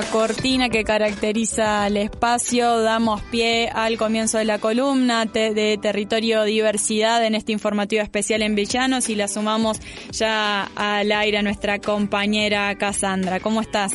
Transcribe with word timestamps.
cortina 0.00 0.70
que 0.70 0.84
caracteriza 0.84 1.86
el 1.86 1.98
espacio, 1.98 2.80
damos 2.80 3.20
pie 3.22 3.68
al 3.68 3.98
comienzo 3.98 4.38
de 4.38 4.44
la 4.44 4.58
columna 4.58 5.26
de 5.26 5.78
Territorio 5.80 6.44
Diversidad 6.44 7.24
en 7.24 7.34
este 7.34 7.52
informativo 7.52 8.02
especial 8.02 8.42
en 8.42 8.54
Villanos 8.54 9.10
y 9.10 9.14
la 9.14 9.28
sumamos 9.28 9.80
ya 10.10 10.70
al 10.76 11.12
aire 11.12 11.38
a 11.38 11.42
nuestra 11.42 11.78
compañera 11.78 12.74
Cassandra. 12.76 13.40
¿Cómo 13.40 13.60
estás? 13.60 13.92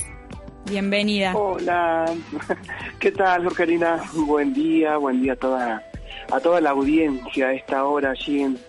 Bienvenida. 0.70 1.36
Hola, 1.36 2.06
¿qué 3.00 3.12
tal, 3.12 3.46
Jorgelina? 3.46 4.02
Buen 4.14 4.54
día, 4.54 4.98
buen 4.98 5.22
día 5.22 5.34
a 5.34 5.38
toda, 5.38 5.84
a 6.32 6.40
toda 6.40 6.62
la 6.62 6.72
audiencia 6.72 7.48
a 7.48 7.54
esta 7.54 7.86
hora 7.86 8.12
allí 8.12 8.42
en, 8.42 8.60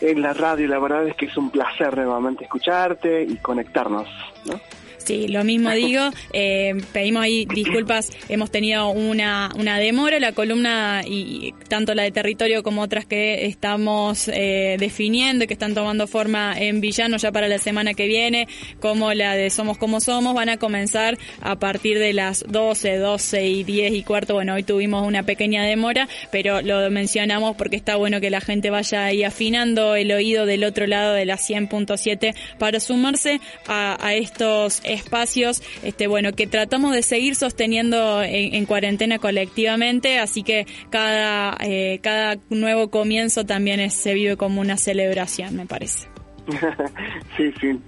en 0.00 0.22
la 0.22 0.32
radio. 0.32 0.68
La 0.68 0.78
verdad 0.78 1.06
es 1.06 1.16
que 1.16 1.26
es 1.26 1.36
un 1.36 1.50
placer 1.50 1.96
nuevamente 1.96 2.44
escucharte 2.44 3.24
y 3.24 3.36
conectarnos, 3.36 4.08
¿no? 4.46 4.60
Sí, 5.04 5.28
lo 5.28 5.44
mismo 5.44 5.70
digo. 5.72 6.10
Eh, 6.32 6.74
pedimos 6.92 7.22
ahí 7.22 7.46
disculpas. 7.46 8.10
Hemos 8.28 8.50
tenido 8.50 8.88
una, 8.90 9.50
una 9.56 9.78
demora. 9.78 10.18
La 10.20 10.32
columna, 10.32 11.02
y 11.06 11.54
tanto 11.68 11.94
la 11.94 12.02
de 12.02 12.10
territorio 12.10 12.62
como 12.62 12.82
otras 12.82 13.06
que 13.06 13.46
estamos 13.46 14.28
eh, 14.28 14.76
definiendo 14.78 15.44
y 15.44 15.46
que 15.46 15.54
están 15.54 15.74
tomando 15.74 16.06
forma 16.06 16.54
en 16.58 16.80
Villano 16.80 17.16
ya 17.16 17.32
para 17.32 17.48
la 17.48 17.58
semana 17.58 17.94
que 17.94 18.06
viene, 18.06 18.48
como 18.80 19.12
la 19.14 19.34
de 19.34 19.50
Somos 19.50 19.78
como 19.78 20.00
Somos, 20.00 20.34
van 20.34 20.48
a 20.48 20.56
comenzar 20.56 21.18
a 21.40 21.56
partir 21.56 21.98
de 21.98 22.12
las 22.12 22.44
12, 22.46 22.98
12 22.98 23.46
y 23.46 23.64
10 23.64 23.94
y 23.94 24.02
cuarto. 24.02 24.34
Bueno, 24.34 24.54
hoy 24.54 24.62
tuvimos 24.62 25.06
una 25.06 25.22
pequeña 25.22 25.64
demora, 25.64 26.08
pero 26.30 26.62
lo 26.62 26.90
mencionamos 26.90 27.56
porque 27.56 27.76
está 27.76 27.96
bueno 27.96 28.20
que 28.20 28.30
la 28.30 28.40
gente 28.40 28.70
vaya 28.70 29.04
ahí 29.06 29.24
afinando 29.24 29.94
el 29.96 30.12
oído 30.12 30.46
del 30.46 30.64
otro 30.64 30.86
lado 30.86 31.14
de 31.14 31.24
la 31.24 31.36
100.7 31.36 32.34
para 32.58 32.80
sumarse 32.80 33.40
a, 33.66 33.96
a 34.04 34.14
estos 34.14 34.82
espacios, 34.92 35.62
este, 35.82 36.06
bueno, 36.06 36.32
que 36.32 36.46
tratamos 36.46 36.94
de 36.94 37.02
seguir 37.02 37.34
sosteniendo 37.34 38.22
en, 38.22 38.66
cuarentena 38.66 39.18
colectivamente, 39.18 40.18
así 40.18 40.42
que 40.42 40.66
cada, 40.90 41.56
eh, 41.60 42.00
cada 42.02 42.36
nuevo 42.50 42.90
comienzo 42.90 43.44
también 43.44 43.90
se 43.90 44.14
vive 44.14 44.36
como 44.36 44.60
una 44.60 44.76
celebración, 44.76 45.56
me 45.56 45.66
parece. 45.66 46.08
sí, 47.36 47.52
sí. 47.60 47.78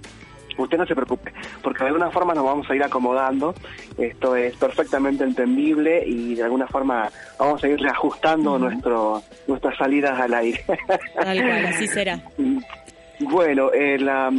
Usted 0.57 0.77
no 0.77 0.85
se 0.85 0.95
preocupe, 0.95 1.33
porque 1.61 1.83
de 1.83 1.87
alguna 1.87 2.09
forma 2.11 2.33
nos 2.33 2.45
vamos 2.45 2.69
a 2.69 2.75
ir 2.75 2.83
acomodando. 2.83 3.53
Esto 3.97 4.35
es 4.37 4.55
perfectamente 4.55 5.23
entendible 5.23 6.03
y 6.05 6.35
de 6.35 6.43
alguna 6.43 6.67
forma 6.67 7.11
vamos 7.37 7.61
a 7.63 7.67
ir 7.67 7.77
reajustando 7.77 8.57
nuestro, 8.57 9.21
nuestras 9.47 9.77
salidas 9.77 10.17
al 10.17 10.33
aire. 10.33 10.63
Tal 11.15 11.43
cual, 11.43 11.65
así 11.65 11.87
será. 11.87 12.21
Bueno, 13.19 13.71
eh, 13.71 13.97
la, 13.97 14.31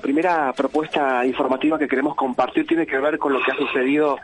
primera 0.00 0.52
propuesta 0.52 1.24
informativa 1.26 1.78
que 1.78 1.88
queremos 1.88 2.14
compartir 2.14 2.66
tiene 2.66 2.86
que 2.86 2.98
ver 2.98 3.18
con 3.18 3.32
lo 3.32 3.40
que 3.42 3.52
ha 3.52 3.56
sucedido. 3.56 4.18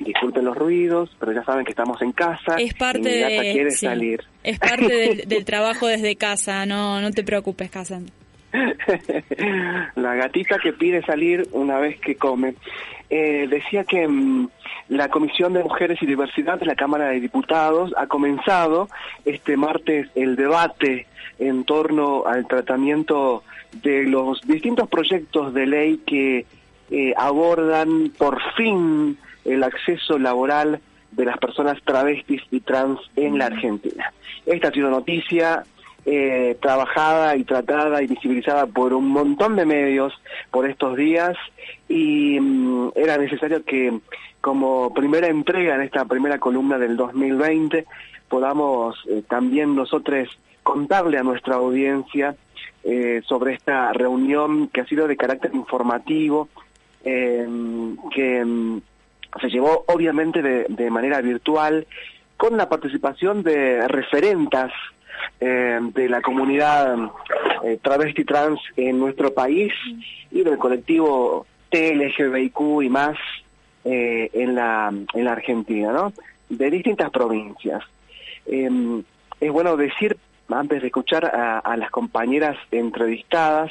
Disculpen 0.00 0.44
los 0.44 0.56
ruidos, 0.56 1.14
pero 1.18 1.32
ya 1.32 1.44
saben 1.44 1.64
que 1.64 1.70
estamos 1.70 2.00
en 2.02 2.12
casa. 2.12 2.56
Es 2.58 2.74
parte 2.74 3.08
de, 3.08 3.52
quiere 3.52 3.70
salir. 3.70 4.24
Es 4.42 4.58
parte 4.58 5.22
del, 5.26 5.44
trabajo 5.44 5.86
desde 5.86 6.16
casa. 6.16 6.66
No, 6.66 7.00
no 7.00 7.10
te 7.10 7.22
preocupes, 7.22 7.70
casa. 7.70 8.00
la 9.94 10.14
gatita 10.14 10.58
que 10.58 10.72
pide 10.72 11.02
salir 11.02 11.46
una 11.52 11.78
vez 11.78 11.98
que 12.00 12.16
come. 12.16 12.54
Eh, 13.08 13.46
decía 13.48 13.84
que 13.84 14.08
mm, 14.08 14.48
la 14.88 15.08
Comisión 15.08 15.52
de 15.52 15.62
Mujeres 15.62 15.98
y 16.02 16.06
Diversidad 16.06 16.58
de 16.58 16.66
la 16.66 16.74
Cámara 16.74 17.08
de 17.08 17.20
Diputados 17.20 17.92
ha 17.96 18.06
comenzado 18.06 18.88
este 19.24 19.56
martes 19.56 20.08
el 20.14 20.36
debate 20.36 21.06
en 21.38 21.64
torno 21.64 22.24
al 22.26 22.46
tratamiento 22.46 23.42
de 23.82 24.04
los 24.04 24.40
distintos 24.42 24.88
proyectos 24.88 25.54
de 25.54 25.66
ley 25.66 26.00
que 26.06 26.46
eh, 26.90 27.14
abordan 27.16 28.12
por 28.18 28.40
fin 28.54 29.18
el 29.44 29.62
acceso 29.62 30.18
laboral 30.18 30.80
de 31.12 31.24
las 31.24 31.38
personas 31.38 31.78
travestis 31.84 32.42
y 32.50 32.60
trans 32.60 32.98
en 33.16 33.38
la 33.38 33.46
Argentina. 33.46 34.12
Esta 34.46 34.68
ha 34.68 34.72
sido 34.72 34.90
noticia 34.90 35.64
eh, 36.04 36.56
trabajada 36.60 37.36
y 37.36 37.44
tratada 37.44 38.02
y 38.02 38.08
visibilizada 38.08 38.66
por 38.66 38.92
un 38.92 39.08
montón 39.08 39.56
de 39.56 39.64
medios 39.64 40.12
por 40.50 40.68
estos 40.68 40.96
días 40.96 41.36
y 41.88 42.40
mm, 42.40 42.90
era 42.96 43.18
necesario 43.18 43.64
que 43.64 44.00
como 44.40 44.92
primera 44.92 45.28
entrega 45.28 45.76
en 45.76 45.82
esta 45.82 46.04
primera 46.04 46.38
columna 46.38 46.76
del 46.76 46.96
2020 46.96 47.86
podamos 48.28 48.96
eh, 49.08 49.22
también 49.28 49.76
nosotros 49.76 50.28
contarle 50.62 51.18
a 51.18 51.22
nuestra 51.22 51.56
audiencia 51.56 52.36
eh, 52.84 53.22
sobre 53.26 53.54
esta 53.54 53.92
reunión 53.92 54.68
que 54.68 54.80
ha 54.80 54.86
sido 54.86 55.06
de 55.06 55.16
carácter 55.16 55.54
informativo, 55.54 56.48
em, 57.04 57.96
que 58.10 58.38
em, 58.38 58.80
se 59.40 59.48
llevó 59.48 59.84
obviamente 59.86 60.42
de, 60.42 60.90
manera 60.90 61.20
virtual, 61.20 61.86
con 62.36 62.56
la 62.56 62.68
participación 62.68 63.42
de 63.42 63.86
referentas 63.86 64.72
em, 65.38 65.92
de 65.92 66.08
la 66.08 66.22
comunidad 66.22 66.96
eh, 67.64 67.78
travesti 67.80 68.24
trans 68.24 68.60
en 68.76 68.98
nuestro 68.98 69.32
país 69.32 69.72
y 70.30 70.42
del 70.42 70.58
colectivo 70.58 71.46
TLGBIQ 71.70 72.82
y 72.82 72.88
más 72.88 73.16
eh, 73.84 74.28
en, 74.32 74.54
la, 74.54 74.92
en 75.14 75.24
la 75.24 75.32
Argentina, 75.32 75.92
¿no? 75.92 76.12
De 76.48 76.70
distintas 76.70 77.10
provincias. 77.10 77.82
es 78.44 79.50
bueno 79.50 79.76
decir 79.76 80.16
antes 80.48 80.80
de 80.80 80.88
escuchar 80.88 81.24
a, 81.24 81.76
las 81.76 81.90
compañeras 81.90 82.56
entrevistadas, 82.70 83.70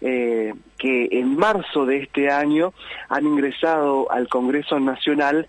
eh, 0.00 0.52
que 0.78 1.08
en 1.12 1.36
marzo 1.36 1.86
de 1.86 1.98
este 1.98 2.30
año 2.30 2.72
han 3.08 3.26
ingresado 3.26 4.10
al 4.10 4.28
Congreso 4.28 4.78
Nacional 4.78 5.46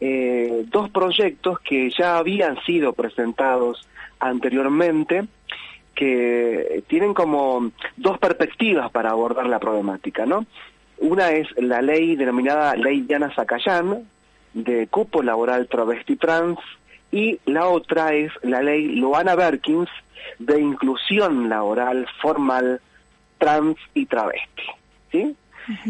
eh, 0.00 0.64
dos 0.68 0.90
proyectos 0.90 1.60
que 1.60 1.90
ya 1.90 2.18
habían 2.18 2.60
sido 2.64 2.92
presentados 2.92 3.88
anteriormente, 4.18 5.26
que 5.94 6.82
tienen 6.88 7.14
como 7.14 7.70
dos 7.96 8.18
perspectivas 8.18 8.90
para 8.90 9.10
abordar 9.10 9.46
la 9.46 9.58
problemática, 9.58 10.26
¿no? 10.26 10.46
Una 10.98 11.32
es 11.32 11.48
la 11.56 11.82
ley 11.82 12.16
denominada 12.16 12.74
Ley 12.76 13.02
Diana 13.02 13.32
Zacayán, 13.34 14.08
de 14.54 14.86
cupo 14.86 15.22
laboral 15.22 15.68
travesti 15.68 16.16
trans, 16.16 16.58
y 17.12 17.38
la 17.44 17.68
otra 17.68 18.14
es 18.14 18.32
la 18.42 18.62
ley 18.62 18.96
Loana 18.96 19.36
Berkins, 19.36 19.90
de 20.38 20.60
inclusión 20.60 21.48
laboral 21.48 22.06
formal 22.20 22.80
trans 23.38 23.76
y 23.94 24.06
travesti. 24.06 24.62
¿sí? 25.12 25.36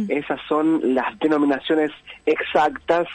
Esas 0.08 0.40
son 0.48 0.94
las 0.94 1.18
denominaciones 1.18 1.92
exactas, 2.26 3.06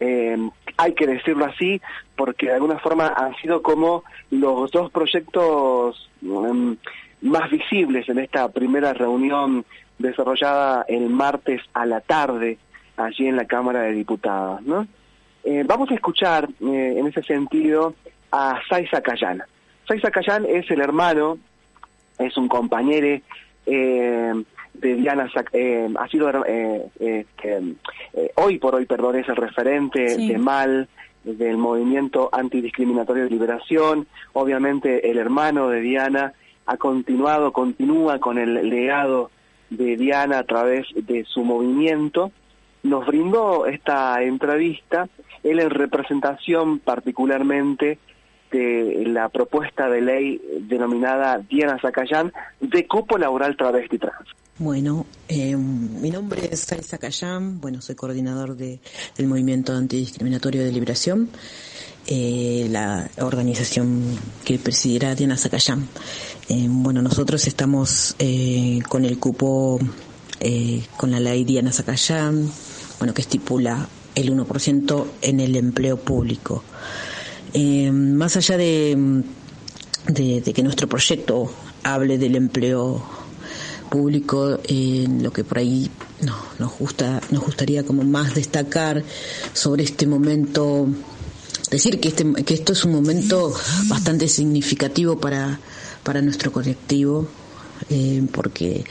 eh, 0.00 0.38
hay 0.76 0.94
que 0.94 1.06
decirlo 1.06 1.44
así, 1.44 1.82
porque 2.16 2.46
de 2.46 2.54
alguna 2.54 2.78
forma 2.78 3.08
han 3.08 3.34
sido 3.36 3.60
como 3.62 4.04
los 4.30 4.70
dos 4.70 4.90
proyectos 4.90 6.08
em, 6.22 6.76
más 7.22 7.50
visibles 7.50 8.08
en 8.08 8.20
esta 8.20 8.48
primera 8.48 8.92
reunión 8.92 9.64
desarrollada 9.98 10.84
el 10.88 11.08
martes 11.08 11.60
a 11.74 11.84
la 11.84 12.00
tarde 12.00 12.58
allí 12.96 13.26
en 13.26 13.36
la 13.36 13.46
Cámara 13.46 13.80
de 13.82 13.92
Diputados. 13.92 14.62
¿no? 14.62 14.86
Eh, 15.44 15.64
vamos 15.66 15.90
a 15.90 15.94
escuchar 15.94 16.48
eh, 16.60 16.94
en 16.96 17.06
ese 17.06 17.22
sentido 17.22 17.94
a 18.30 18.60
Saiza 18.68 19.00
Cayana. 19.00 19.46
Sai 19.86 20.00
Cayán 20.00 20.44
es 20.46 20.70
el 20.70 20.80
hermano, 20.82 21.38
es 22.18 22.36
un 22.36 22.46
compañero 22.46 23.20
eh, 23.64 24.44
de 24.74 24.94
Diana, 24.94 25.30
eh, 25.52 25.88
ha 25.98 26.08
sido, 26.08 26.30
eh, 26.46 27.26
hoy 28.34 28.58
por 28.58 28.74
hoy, 28.74 28.84
perdón, 28.84 29.16
es 29.16 29.28
el 29.28 29.36
referente 29.36 30.16
de 30.16 30.38
MAL, 30.38 30.88
del 31.24 31.56
movimiento 31.56 32.28
antidiscriminatorio 32.32 33.24
de 33.24 33.30
liberación. 33.30 34.06
Obviamente 34.34 35.10
el 35.10 35.18
hermano 35.18 35.68
de 35.68 35.80
Diana 35.80 36.32
ha 36.66 36.76
continuado, 36.76 37.52
continúa 37.52 38.18
con 38.18 38.38
el 38.38 38.68
legado 38.68 39.30
de 39.70 39.96
Diana 39.96 40.38
a 40.38 40.44
través 40.44 40.86
de 40.94 41.24
su 41.24 41.44
movimiento. 41.44 42.30
Nos 42.82 43.06
brindó 43.06 43.66
esta 43.66 44.22
entrevista, 44.22 45.08
él 45.42 45.60
en 45.60 45.70
representación 45.70 46.78
particularmente 46.78 47.98
de 48.50 49.04
la 49.06 49.28
propuesta 49.28 49.88
de 49.88 50.00
ley 50.00 50.40
denominada 50.60 51.38
Diana 51.38 51.78
Zacayán 51.80 52.32
de 52.60 52.86
cupo 52.86 53.18
laboral 53.18 53.56
travesti 53.56 53.98
trans. 53.98 54.28
Bueno, 54.58 55.06
eh, 55.28 55.54
mi 55.54 56.10
nombre 56.10 56.48
es 56.50 56.60
Sai 56.60 56.82
Zacayán, 56.82 57.60
bueno, 57.60 57.80
soy 57.80 57.94
coordinador 57.94 58.56
de, 58.56 58.80
del 59.16 59.28
Movimiento 59.28 59.72
Antidiscriminatorio 59.72 60.64
de 60.64 60.72
Liberación, 60.72 61.28
eh, 62.08 62.66
la 62.68 63.08
organización 63.18 64.18
que 64.44 64.58
presidirá 64.58 65.14
Diana 65.14 65.36
Zacayán. 65.36 65.86
Eh, 66.48 66.66
bueno, 66.68 67.02
nosotros 67.02 67.46
estamos 67.46 68.16
con 68.88 69.04
el 69.04 69.18
cupo, 69.20 69.78
con 70.96 71.10
la 71.12 71.20
ley 71.20 71.44
Diana 71.44 71.70
Zacayán, 71.70 72.50
bueno, 72.98 73.14
que 73.14 73.22
estipula 73.22 73.88
el 74.14 74.32
1% 74.32 75.06
en 75.22 75.40
el 75.40 75.56
empleo 75.56 75.96
público. 75.96 76.64
Eh, 77.52 77.90
más 77.92 78.36
allá 78.36 78.56
de, 78.56 79.22
de, 80.08 80.52
que 80.52 80.62
nuestro 80.62 80.88
proyecto 80.88 81.50
hable 81.82 82.18
del 82.18 82.36
empleo 82.36 83.02
público, 83.90 84.58
eh, 84.64 85.06
lo 85.20 85.32
que 85.32 85.44
por 85.44 85.58
ahí 85.58 85.90
no, 86.22 86.36
nos 86.58 86.78
gusta, 86.78 87.20
nos 87.30 87.44
gustaría 87.44 87.84
como 87.84 88.02
más 88.02 88.34
destacar 88.34 89.02
sobre 89.52 89.84
este 89.84 90.06
momento, 90.06 90.88
decir 91.70 92.00
que 92.00 92.08
este, 92.08 92.24
que 92.44 92.54
esto 92.54 92.72
es 92.72 92.84
un 92.84 92.92
momento 92.92 93.54
bastante 93.86 94.28
significativo 94.28 95.18
para, 95.18 95.58
para 96.02 96.20
nuestro 96.20 96.52
colectivo, 96.52 97.28
eh, 97.88 98.26
porque 98.32 98.84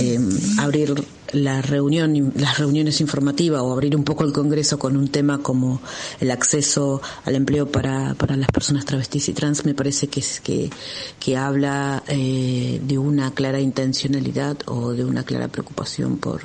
eh, 0.00 0.18
abrir 0.58 0.94
la 1.32 1.62
reunión, 1.62 2.32
las 2.36 2.58
reuniones 2.58 3.00
informativas 3.00 3.62
o 3.62 3.72
abrir 3.72 3.96
un 3.96 4.04
poco 4.04 4.24
el 4.24 4.32
Congreso 4.32 4.78
con 4.78 4.96
un 4.96 5.08
tema 5.08 5.38
como 5.38 5.80
el 6.20 6.30
acceso 6.30 7.00
al 7.24 7.34
empleo 7.34 7.70
para, 7.70 8.14
para 8.14 8.36
las 8.36 8.48
personas 8.50 8.84
travestis 8.84 9.28
y 9.28 9.32
trans 9.32 9.64
me 9.64 9.74
parece 9.74 10.08
que 10.08 10.20
es 10.20 10.40
que, 10.40 10.70
que 11.18 11.36
habla 11.36 12.02
eh, 12.08 12.80
de 12.82 12.98
una 12.98 13.32
clara 13.32 13.60
intencionalidad 13.60 14.58
o 14.66 14.92
de 14.92 15.04
una 15.04 15.24
clara 15.24 15.48
preocupación 15.48 16.18
por, 16.18 16.42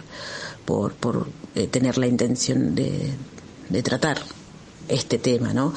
por, 0.65 0.93
por 0.93 1.27
eh, 1.55 1.67
tener 1.67 1.97
la 1.97 2.07
intención 2.07 2.75
de, 2.75 3.11
de 3.69 3.83
tratar 3.83 4.19
este 4.87 5.17
tema, 5.17 5.53
¿no? 5.53 5.73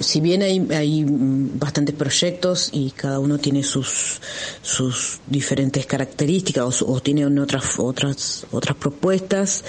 Si 0.00 0.20
bien 0.20 0.42
hay, 0.42 0.66
hay 0.70 1.04
bastantes 1.06 1.94
proyectos 1.94 2.70
y 2.72 2.90
cada 2.92 3.18
uno 3.18 3.38
tiene 3.38 3.62
sus, 3.62 4.20
sus 4.62 5.20
diferentes 5.26 5.86
características 5.86 6.82
o, 6.82 7.00
tiene 7.00 7.26
otras, 7.40 7.78
otras, 7.78 8.46
otras 8.50 8.76
propuestas, 8.76 9.64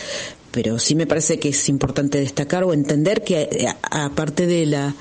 pero 0.54 0.78
sí 0.78 0.94
me 0.94 1.08
parece 1.08 1.40
que 1.40 1.50
es 1.50 1.68
importante 1.68 2.20
destacar 2.20 2.64
o 2.64 2.74
entender 2.74 3.24
que 3.24 3.42
eh, 3.42 3.68
aparte 3.90 4.46
de 4.46 4.68
la 4.68 4.96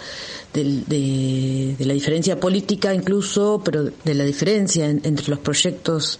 de, 0.55 1.77
la 1.79 1.95
diferencia 1.95 2.39
política 2.41 2.95
incluso, 2.95 3.61
pero 3.65 3.85
de 3.85 4.15
la 4.15 4.25
diferencia 4.25 4.89
entre 4.89 5.29
los 5.29 5.39
proyectos, 5.39 6.19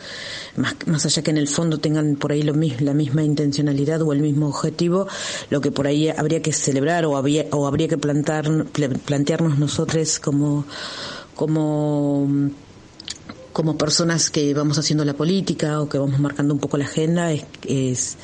más, 0.57 0.77
más 0.87 1.05
allá 1.07 1.23
que 1.23 1.31
en 1.31 1.39
el 1.39 1.49
fondo 1.49 1.79
tengan 1.79 2.17
por 2.17 2.33
ahí 2.33 2.43
lo, 2.43 2.55
la 2.81 2.95
misma 2.95 3.23
intencionalidad 3.23 4.03
o 4.03 4.13
el 4.13 4.21
mismo 4.21 4.49
objetivo, 4.49 5.07
lo 5.51 5.61
que 5.61 5.71
por 5.71 5.87
ahí 5.87 6.09
habría 6.09 6.41
que 6.43 6.53
celebrar 6.53 7.05
o, 7.05 7.17
había, 7.17 7.47
o 7.53 7.67
habría 7.67 7.89
que 7.89 7.99
plantar, 7.99 8.67
plantearnos 9.05 9.59
nosotros 9.59 10.19
como, 10.19 10.67
como 11.35 12.29
como 13.53 13.77
personas 13.77 14.31
que 14.31 14.55
vamos 14.55 14.79
haciendo 14.79 15.05
la 15.05 15.13
política 15.13 15.83
o 15.83 15.89
que 15.89 15.99
vamos 15.99 16.19
marcando 16.21 16.55
un 16.55 16.61
poco 16.61 16.79
la 16.79 16.87
agenda 16.87 17.33
es, 17.33 17.45
es 17.67 18.17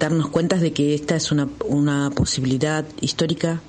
darnos 0.00 0.28
cuenta 0.30 0.56
de 0.56 0.72
que 0.72 0.94
esta 0.94 1.14
es 1.14 1.30
una, 1.30 1.48
una 1.66 2.10
posibilidad 2.10 2.84
histórica 3.00 3.60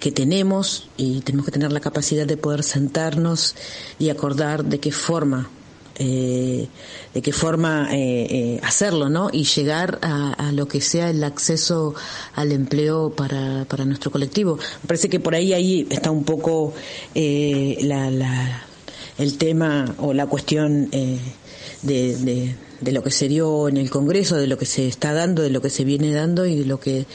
que 0.00 0.10
tenemos 0.12 0.88
y 0.96 1.20
tenemos 1.20 1.44
que 1.44 1.52
tener 1.52 1.72
la 1.72 1.80
capacidad 1.80 2.26
de 2.26 2.36
poder 2.36 2.62
sentarnos 2.62 3.54
y 3.98 4.08
acordar 4.08 4.64
de 4.64 4.80
qué 4.80 4.92
forma 4.92 5.50
eh, 5.96 6.66
de 7.12 7.22
qué 7.22 7.32
forma 7.32 7.88
eh, 7.92 8.26
eh, 8.28 8.60
hacerlo, 8.64 9.08
¿no? 9.08 9.28
Y 9.32 9.44
llegar 9.44 10.00
a, 10.02 10.50
lo 10.52 10.66
que 10.66 10.80
sea 10.80 11.08
el 11.08 11.22
acceso 11.22 11.94
al 12.34 12.50
empleo 12.50 13.10
para, 13.10 13.64
para 13.66 13.84
nuestro 13.84 14.10
colectivo. 14.10 14.58
Me 14.82 14.88
parece 14.88 15.08
que 15.08 15.20
por 15.20 15.36
ahí 15.36 15.52
ahí 15.52 15.86
está 15.90 16.10
un 16.10 16.24
poco 16.24 16.74
la, 17.14 18.10
la, 18.10 18.62
el 19.18 19.38
tema 19.38 19.94
o 19.98 20.12
la 20.12 20.26
cuestión 20.26 20.90
de 20.90 22.56
lo 22.80 23.02
que 23.02 23.10
se 23.10 23.28
dio 23.28 23.68
en 23.68 23.76
el 23.76 23.90
Congreso, 23.90 24.36
de 24.36 24.46
lo 24.46 24.58
que 24.58 24.66
se 24.66 24.86
está 24.88 25.12
dando, 25.12 25.42
de 25.42 25.50
lo 25.50 25.60
que 25.60 25.70
se 25.70 25.84
viene 25.84 26.12
dando 26.12 26.46
y 26.46 26.56
de 26.56 26.64
lo 26.64 26.80
que 26.80 27.06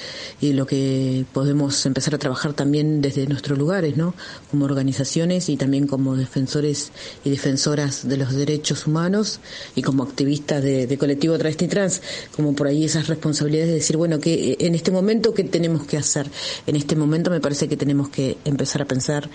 y 0.42 0.54
lo 0.54 0.66
que 0.66 1.26
podemos 1.34 1.86
empezar 1.86 2.16
a 2.16 2.18
trabajar 2.18 2.54
también 2.54 3.02
desde 3.02 3.28
nuestros 3.28 3.58
lugares, 3.58 3.98
¿no? 3.98 4.14
Como 4.52 4.66
organizaciones 4.66 5.50
y 5.50 5.58
también 5.58 5.88
como 5.88 6.16
defensores 6.16 6.92
y 7.24 7.30
defensoras 7.30 8.08
de 8.08 8.18
los 8.18 8.34
derechos 8.34 8.88
humanos 8.88 9.40
y 9.76 9.82
como 9.82 10.04
activistas 10.04 10.64
de, 10.64 10.98
colectivo 10.98 11.38
travesti 11.38 11.68
trans, 11.68 12.02
como 12.36 12.54
por 12.54 12.68
ahí 12.68 12.86
esas 12.86 13.08
responsabilidades 13.08 13.70
de 13.70 13.76
decir, 13.76 13.98
bueno, 13.98 14.20
que 14.20 14.58
en 14.60 14.76
este 14.76 14.92
momento 14.92 15.34
qué 15.34 15.44
tenemos 15.44 15.86
que 15.86 15.98
hacer. 15.98 16.30
En 16.68 16.76
este 16.76 16.96
momento 16.96 17.30
me 17.30 17.40
parece 17.40 17.68
que 17.68 17.78
tenemos 17.78 18.10
que 18.10 18.38
empezar 18.46 18.82
a 18.82 18.86
pensar 18.86 19.30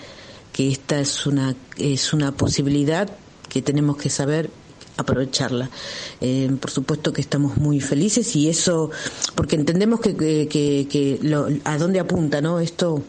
que 0.53 0.71
esta 0.71 0.99
es 0.99 1.25
una 1.25 1.55
es 1.77 2.13
una 2.13 2.31
posibilidad 2.31 3.09
que 3.49 3.61
tenemos 3.61 3.97
que 3.97 4.09
saber 4.09 4.49
aprovecharla. 4.97 5.69
Eh, 6.21 6.49
por 6.59 6.71
supuesto 6.71 7.13
que 7.13 7.21
estamos 7.21 7.57
muy 7.57 7.81
felices 7.81 8.35
y 8.35 8.49
eso, 8.49 8.91
porque 9.35 9.55
entendemos 9.55 9.99
que, 9.99 10.15
que, 10.15 11.19
lo, 11.21 11.47
a 11.63 11.77
dónde 11.77 11.99
apunta, 11.99 12.41
¿no? 12.41 12.59
Esto 12.59 13.03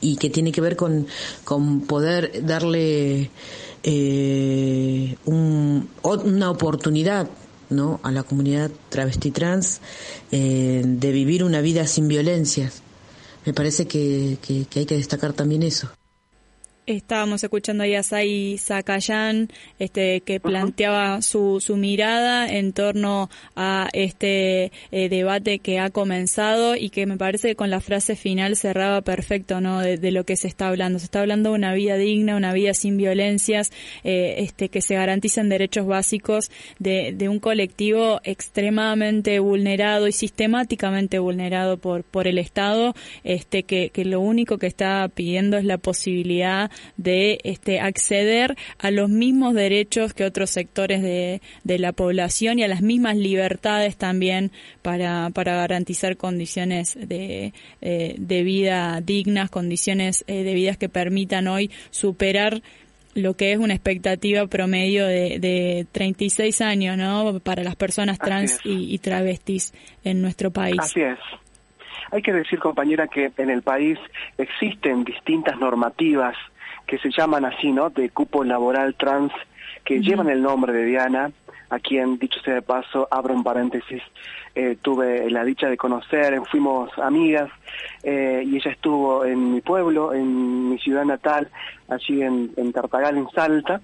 y 0.00 0.16
que 0.16 0.30
tiene 0.30 0.52
que 0.52 0.60
ver 0.60 0.76
con, 0.76 1.06
con 1.44 1.82
poder 1.82 2.44
darle 2.44 3.30
eh, 3.82 5.16
un, 5.24 5.88
una 6.02 6.50
oportunidad 6.50 7.28
¿no? 7.70 8.00
a 8.02 8.10
la 8.10 8.22
comunidad 8.22 8.70
travesti 8.88 9.30
trans 9.30 9.80
eh, 10.32 10.82
de 10.84 11.12
vivir 11.12 11.44
una 11.44 11.60
vida 11.60 11.86
sin 11.86 12.08
violencias. 12.08 12.82
Me 13.46 13.54
parece 13.54 13.86
que, 13.86 14.36
que 14.42 14.78
hay 14.78 14.86
que 14.86 14.96
destacar 14.96 15.32
también 15.32 15.62
eso. 15.62 15.88
Estábamos 16.86 17.44
escuchando 17.44 17.84
ahí 17.84 17.94
a 17.94 18.02
Sai 18.02 18.56
Sakayan, 18.58 19.48
este, 19.78 20.22
que 20.22 20.40
planteaba 20.40 21.22
su, 21.22 21.60
su 21.60 21.76
mirada 21.76 22.48
en 22.48 22.72
torno 22.72 23.30
a 23.54 23.88
este 23.92 24.72
eh, 24.90 25.08
debate 25.08 25.60
que 25.60 25.78
ha 25.78 25.90
comenzado 25.90 26.74
y 26.74 26.90
que 26.90 27.06
me 27.06 27.16
parece 27.16 27.48
que 27.48 27.54
con 27.54 27.70
la 27.70 27.80
frase 27.80 28.16
final 28.16 28.56
cerraba 28.56 29.02
perfecto, 29.02 29.60
¿no? 29.60 29.80
De, 29.80 30.10
lo 30.10 30.24
que 30.24 30.36
se 30.36 30.48
está 30.48 30.68
hablando. 30.68 30.98
Se 30.98 31.04
está 31.04 31.20
hablando 31.20 31.50
de 31.50 31.56
una 31.56 31.74
vida 31.74 31.96
digna, 31.96 32.34
una 32.34 32.52
vida 32.52 32.74
sin 32.74 32.96
violencias, 32.96 33.70
eh, 34.02 34.36
este, 34.38 34.68
que 34.68 34.80
se 34.80 34.94
garanticen 34.94 35.48
derechos 35.48 35.86
básicos 35.86 36.50
de, 36.78 37.12
de 37.12 37.28
un 37.28 37.38
colectivo 37.38 38.20
extremadamente 38.24 39.38
vulnerado 39.38 40.08
y 40.08 40.12
sistemáticamente 40.12 41.18
vulnerado 41.18 41.76
por, 41.76 42.02
por 42.02 42.26
el 42.26 42.38
Estado, 42.38 42.94
este, 43.22 43.62
que, 43.62 43.90
que 43.90 44.04
lo 44.04 44.20
único 44.20 44.58
que 44.58 44.66
está 44.66 45.08
pidiendo 45.08 45.56
es 45.56 45.64
la 45.64 45.78
posibilidad 45.78 46.69
de 46.96 47.38
este, 47.44 47.80
acceder 47.80 48.56
a 48.78 48.90
los 48.90 49.08
mismos 49.08 49.54
derechos 49.54 50.14
que 50.14 50.24
otros 50.24 50.50
sectores 50.50 51.02
de, 51.02 51.40
de 51.64 51.78
la 51.78 51.92
población 51.92 52.58
y 52.58 52.64
a 52.64 52.68
las 52.68 52.82
mismas 52.82 53.16
libertades 53.16 53.96
también 53.96 54.50
para, 54.82 55.30
para 55.30 55.54
garantizar 55.56 56.16
condiciones 56.16 56.96
de, 57.00 57.52
eh, 57.80 58.14
de 58.18 58.42
vida 58.42 59.00
dignas, 59.00 59.50
condiciones 59.50 60.24
eh, 60.26 60.42
de 60.42 60.54
vida 60.54 60.74
que 60.74 60.88
permitan 60.88 61.48
hoy 61.48 61.70
superar 61.90 62.62
lo 63.14 63.34
que 63.34 63.52
es 63.52 63.58
una 63.58 63.74
expectativa 63.74 64.46
promedio 64.46 65.06
de, 65.06 65.38
de 65.40 65.86
36 65.92 66.60
años, 66.60 66.96
¿no? 66.96 67.40
Para 67.40 67.64
las 67.64 67.76
personas 67.76 68.18
trans 68.18 68.60
y, 68.64 68.94
y, 68.94 68.98
travestis 68.98 69.72
en 70.04 70.22
nuestro 70.22 70.50
país. 70.50 70.78
Así 70.78 71.00
es. 71.00 71.18
Hay 72.12 72.22
que 72.22 72.32
decir, 72.32 72.58
compañera, 72.58 73.08
que 73.08 73.32
en 73.36 73.50
el 73.50 73.62
país 73.62 73.98
existen 74.38 75.04
distintas 75.04 75.58
normativas 75.58 76.36
que 76.90 76.98
se 76.98 77.10
llaman 77.16 77.44
así, 77.44 77.70
¿no? 77.70 77.88
De 77.88 78.10
cupo 78.10 78.42
laboral 78.42 78.96
trans, 78.96 79.32
que 79.84 80.00
llevan 80.00 80.28
el 80.28 80.42
nombre 80.42 80.72
de 80.72 80.84
Diana, 80.84 81.30
a 81.70 81.78
quien, 81.78 82.18
dicho 82.18 82.40
sea 82.40 82.54
de 82.54 82.62
paso, 82.62 83.06
abro 83.12 83.32
un 83.32 83.44
paréntesis, 83.44 84.02
eh, 84.56 84.76
tuve 84.82 85.30
la 85.30 85.44
dicha 85.44 85.68
de 85.68 85.76
conocer, 85.76 86.42
fuimos 86.50 86.90
amigas, 86.98 87.48
eh, 88.02 88.42
y 88.44 88.56
ella 88.56 88.72
estuvo 88.72 89.24
en 89.24 89.54
mi 89.54 89.60
pueblo, 89.60 90.12
en 90.12 90.70
mi 90.70 90.80
ciudad 90.80 91.04
natal, 91.04 91.48
allí 91.88 92.22
en, 92.22 92.50
en 92.56 92.72
Tartagal, 92.72 93.16
en 93.18 93.30
Salta, 93.30 93.80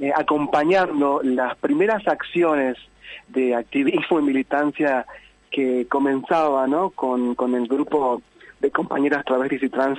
eh, 0.00 0.10
acompañando 0.16 1.20
las 1.22 1.58
primeras 1.58 2.08
acciones 2.08 2.78
de 3.28 3.54
activismo 3.54 4.18
y 4.18 4.22
militancia 4.22 5.04
que 5.50 5.86
comenzaba, 5.88 6.66
¿no? 6.66 6.88
Con, 6.88 7.34
con 7.34 7.54
el 7.54 7.68
grupo 7.68 8.22
de 8.60 8.70
compañeras 8.70 9.26
travestis 9.26 9.62
y 9.62 9.68
trans 9.68 9.98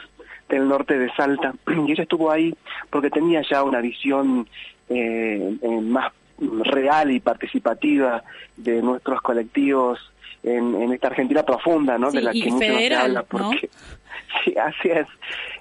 del 0.50 0.68
norte 0.68 0.98
de 0.98 1.12
Salta, 1.16 1.54
y 1.88 1.92
ella 1.92 2.04
estuvo 2.04 2.32
ahí 2.32 2.56
porque 2.90 3.10
tenía 3.10 3.42
ya 3.50 3.64
una 3.64 3.82
visión 3.82 4.48
eh, 4.90 5.58
eh, 5.62 5.82
más 5.82 6.12
real 6.40 7.12
y 7.12 7.20
participativa 7.20 8.24
de 8.56 8.82
nuestros 8.82 9.22
colectivos 9.22 10.00
en, 10.44 10.76
en 10.82 10.94
esta 10.94 11.08
Argentina 11.08 11.44
profunda, 11.44 11.98
¿no? 11.98 12.12
de 12.12 12.22
la 12.22 12.32
que 12.32 12.46
mucho 12.52 12.60
se 12.60 12.96
habla, 12.96 13.24
porque 13.24 13.70
sí, 14.46 14.56
así 14.58 14.90
es. 14.90 15.08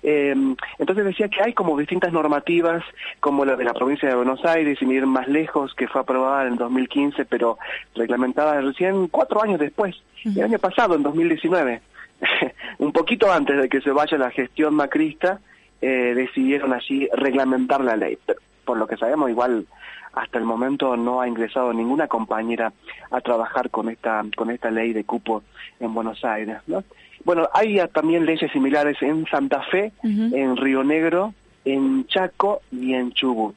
Eh, 0.02 0.34
entonces 0.78 1.04
decía 1.04 1.28
que 1.28 1.42
hay 1.42 1.52
como 1.52 1.76
distintas 1.78 2.12
normativas, 2.12 2.84
como 3.20 3.44
la 3.44 3.56
de 3.56 3.64
la 3.64 3.72
provincia 3.72 4.08
de 4.08 4.14
Buenos 4.14 4.44
Aires, 4.44 4.78
sin 4.78 4.92
ir 4.92 5.06
más 5.06 5.26
lejos, 5.28 5.74
que 5.74 5.88
fue 5.88 6.02
aprobada 6.02 6.46
en 6.46 6.56
2015, 6.56 7.24
pero 7.24 7.58
reglamentada 7.94 8.60
recién 8.60 9.08
cuatro 9.08 9.42
años 9.42 9.58
después, 9.58 9.96
el 10.24 10.42
año 10.42 10.58
pasado, 10.58 10.94
en 10.94 11.02
2019. 11.02 11.80
un 12.78 12.92
poquito 12.92 13.30
antes 13.30 13.60
de 13.60 13.68
que 13.68 13.80
se 13.80 13.90
vaya 13.90 14.18
la 14.18 14.30
gestión 14.30 14.74
macrista, 14.74 15.40
eh, 15.80 16.14
decidieron 16.14 16.72
allí 16.72 17.08
reglamentar 17.12 17.82
la 17.82 17.96
ley. 17.96 18.18
Pero, 18.24 18.40
por 18.64 18.78
lo 18.78 18.86
que 18.86 18.96
sabemos, 18.96 19.30
igual 19.30 19.66
hasta 20.12 20.38
el 20.38 20.44
momento 20.44 20.96
no 20.96 21.20
ha 21.20 21.28
ingresado 21.28 21.72
ninguna 21.72 22.08
compañera 22.08 22.72
a 23.10 23.20
trabajar 23.20 23.70
con 23.70 23.90
esta 23.90 24.24
con 24.34 24.50
esta 24.50 24.70
ley 24.70 24.92
de 24.94 25.04
cupo 25.04 25.42
en 25.78 25.94
Buenos 25.94 26.24
Aires. 26.24 26.56
¿no? 26.66 26.82
Bueno, 27.24 27.48
hay 27.52 27.78
también 27.92 28.24
leyes 28.24 28.50
similares 28.50 28.96
en 29.02 29.26
Santa 29.26 29.62
Fe, 29.70 29.92
en 30.02 30.56
Río 30.56 30.82
Negro, 30.82 31.34
en 31.64 32.06
Chaco 32.06 32.62
y 32.72 32.94
en 32.94 33.12
Chubut. 33.12 33.54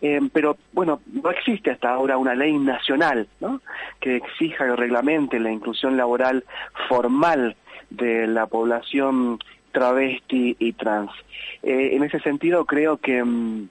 Eh, 0.00 0.20
pero 0.32 0.56
bueno, 0.72 1.00
no 1.06 1.30
existe 1.30 1.70
hasta 1.70 1.90
ahora 1.90 2.18
una 2.18 2.34
ley 2.34 2.58
nacional 2.58 3.26
¿no? 3.40 3.60
que 4.00 4.16
exija 4.16 4.66
y 4.66 4.70
reglamente 4.70 5.38
la 5.38 5.50
inclusión 5.50 5.96
laboral 5.96 6.44
formal 6.88 7.56
de 7.96 8.26
la 8.26 8.46
población 8.46 9.38
travesti 9.74 10.56
y 10.58 10.72
trans. 10.72 11.10
Eh, 11.62 11.90
en 11.92 12.04
ese 12.04 12.20
sentido 12.20 12.64
creo 12.64 12.96
que 12.96 13.22
mm, 13.22 13.68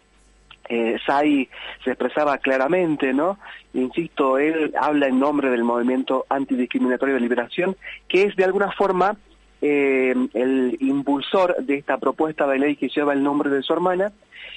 eh, 0.70 0.98
Sai 1.06 1.50
se 1.84 1.92
expresaba 1.92 2.38
claramente, 2.38 3.14
¿no? 3.14 3.40
Insisto, 3.74 4.38
él 4.38 4.74
habla 4.80 5.08
en 5.08 5.20
nombre 5.20 5.50
del 5.50 5.64
movimiento 5.64 6.26
antidiscriminatorio 6.30 7.16
de 7.16 7.22
liberación, 7.22 7.76
que 8.08 8.24
es 8.24 8.36
de 8.36 8.44
alguna 8.44 8.72
forma 8.72 9.18
eh, 9.62 10.14
el 10.34 10.78
impulsor 10.82 11.56
de 11.64 11.76
esta 11.76 11.98
propuesta 11.98 12.46
de 12.46 12.60
ley 12.60 12.76
que 12.76 12.90
lleva 12.90 13.14
el 13.14 13.24
nombre 13.24 13.50
de 13.50 13.64
su 13.64 13.74
hermana 13.74 14.12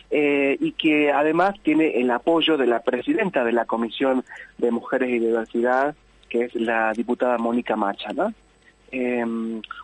y 0.09 0.71
que 0.73 1.11
además 1.11 1.57
tiene 1.65 2.01
el 2.01 2.13
apoyo 2.13 2.57
de 2.57 2.69
la 2.69 2.79
presidenta 2.79 3.43
de 3.43 3.51
la 3.51 3.65
Comisión 3.65 4.25
de 4.57 4.71
Mujeres 4.71 5.11
y 5.11 5.19
Diversidad, 5.19 5.97
que 6.29 6.45
es 6.45 6.55
la 6.55 6.93
diputada 6.93 7.39
Mónica 7.39 7.75
Macha, 7.75 8.13
¿no? 8.13 8.33
Eh, 8.93 9.25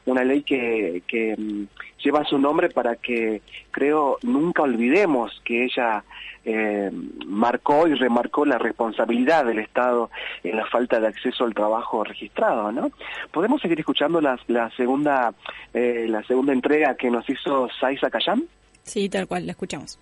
una 0.07 0.25
ley 0.25 0.43
que, 0.43 1.03
que 1.07 1.37
mm, 1.37 1.65
lleva 2.03 2.25
su 2.25 2.39
nombre 2.39 2.69
para 2.69 2.97
que, 2.97 3.43
creo, 3.71 4.19
nunca 4.23 4.63
olvidemos 4.63 5.41
que 5.45 5.65
ella 5.65 6.05
eh, 6.45 6.91
marcó 7.27 7.87
y 7.87 7.95
remarcó 7.95 8.45
la 8.45 8.59
responsabilidad 8.59 9.45
del 9.45 9.61
Estado 9.61 10.11
en 10.43 10.57
la 10.57 10.67
falta 10.67 10.99
de 11.01 11.09
acceso 11.09 11.45
al 11.45 11.55
trabajo 11.55 12.05
registrado, 12.05 12.73
¿no? 12.73 12.91
Podemos 13.31 13.61
seguir 13.61 13.79
escuchando 13.79 14.21
la, 14.21 14.39
la 14.49 14.71
segunda 14.77 15.35
eh, 15.73 16.07
la 16.09 16.23
segunda 16.25 16.53
entrega 16.53 16.97
que 16.97 17.11
nos 17.11 17.29
hizo 17.29 17.69
Saiza 17.81 18.11
Kayam. 18.11 18.45
Sí, 18.83 19.09
tal 19.09 19.29
cual, 19.29 19.47
la 19.47 19.53
escuchamos. 19.53 19.99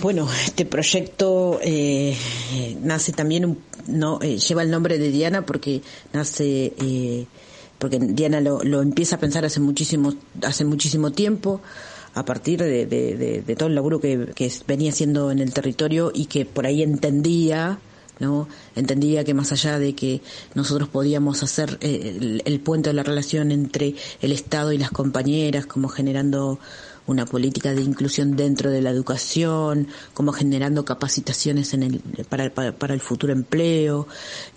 Bueno, 0.00 0.26
este 0.32 0.64
proyecto 0.64 1.60
eh, 1.62 2.16
nace 2.80 3.12
también, 3.12 3.58
no 3.86 4.18
eh, 4.22 4.38
lleva 4.38 4.62
el 4.62 4.70
nombre 4.70 4.98
de 4.98 5.10
Diana 5.10 5.44
porque 5.44 5.82
nace, 6.12 6.72
eh, 6.80 7.26
porque 7.82 7.98
Diana 7.98 8.40
lo, 8.40 8.62
lo 8.62 8.80
empieza 8.80 9.16
a 9.16 9.18
pensar 9.18 9.44
hace 9.44 9.58
muchísimo, 9.58 10.14
hace 10.46 10.64
muchísimo 10.64 11.10
tiempo 11.10 11.60
a 12.14 12.24
partir 12.24 12.62
de, 12.62 13.42
todo 13.58 13.68
el 13.68 13.74
laburo 13.74 13.98
que, 13.98 14.30
que, 14.36 14.52
venía 14.68 14.92
haciendo 14.92 15.32
en 15.32 15.40
el 15.40 15.52
territorio 15.52 16.12
y 16.14 16.26
que 16.26 16.44
por 16.44 16.64
ahí 16.64 16.84
entendía, 16.84 17.80
¿no? 18.20 18.46
Entendía 18.76 19.24
que 19.24 19.34
más 19.34 19.50
allá 19.50 19.80
de 19.80 19.96
que 19.96 20.20
nosotros 20.54 20.90
podíamos 20.90 21.42
hacer 21.42 21.78
eh, 21.80 22.16
el, 22.20 22.42
el, 22.44 22.60
puente 22.60 22.90
de 22.90 22.94
la 22.94 23.02
relación 23.02 23.50
entre 23.50 23.96
el 24.20 24.30
Estado 24.30 24.72
y 24.72 24.78
las 24.78 24.92
compañeras, 24.92 25.66
como 25.66 25.88
generando 25.88 26.60
una 27.06 27.26
política 27.26 27.74
de 27.74 27.82
inclusión 27.82 28.36
dentro 28.36 28.70
de 28.70 28.80
la 28.80 28.90
educación, 28.90 29.88
como 30.14 30.32
generando 30.32 30.84
capacitaciones 30.84 31.74
en 31.74 31.82
el, 31.82 32.00
para, 32.28 32.94
el 32.94 33.00
futuro 33.00 33.32
empleo, 33.32 34.06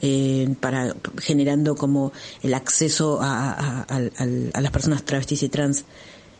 eh, 0.01 0.53
para 0.59 0.95
generando 1.19 1.75
como 1.75 2.13
el 2.43 2.53
acceso 2.53 3.19
a 3.21 3.85
las 4.53 4.71
personas 4.71 5.03
travestis 5.03 5.43
y 5.43 5.49
trans 5.49 5.85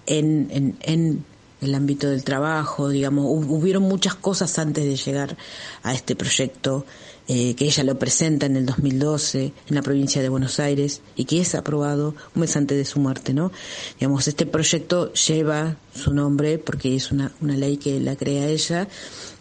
en, 0.05 0.47
en, 0.51 0.77
en 0.81 1.25
el 1.62 1.75
ámbito 1.75 2.09
del 2.09 2.24
trabajo, 2.24 2.89
digamos, 2.89 3.25
hubieron 3.27 3.83
muchas 3.83 4.15
cosas 4.15 4.57
antes 4.59 4.83
de 4.83 4.95
llegar 4.95 5.38
a 5.83 5.93
este 5.93 6.15
proyecto, 6.15 6.85
eh, 7.27 7.55
que 7.55 7.65
ella 7.65 7.84
lo 7.84 7.98
presenta 7.98 8.46
en 8.46 8.55
el 8.55 8.65
2012 8.67 9.53
en 9.67 9.75
la 9.75 9.82
provincia 9.82 10.22
de 10.22 10.29
Buenos 10.29 10.60
Aires 10.60 11.01
y 11.15 11.25
que 11.25 11.41
es 11.41 11.55
aprobado 11.55 12.13
un 12.36 12.41
mes 12.41 12.55
antes 12.55 12.77
de 12.77 12.86
su 12.86 13.00
muerte, 13.00 13.34
¿no? 13.34 13.51
Digamos, 14.00 14.27
este 14.27 14.46
proyecto 14.46 15.12
lleva 15.13 15.77
su 15.96 16.13
nombre 16.13 16.60
porque 16.60 16.96
es 16.96 17.12
una, 17.12 17.32
una 17.41 17.58
ley 17.58 17.77
que 17.77 18.00
la 18.00 18.15
crea 18.15 18.48
ella 18.48 18.88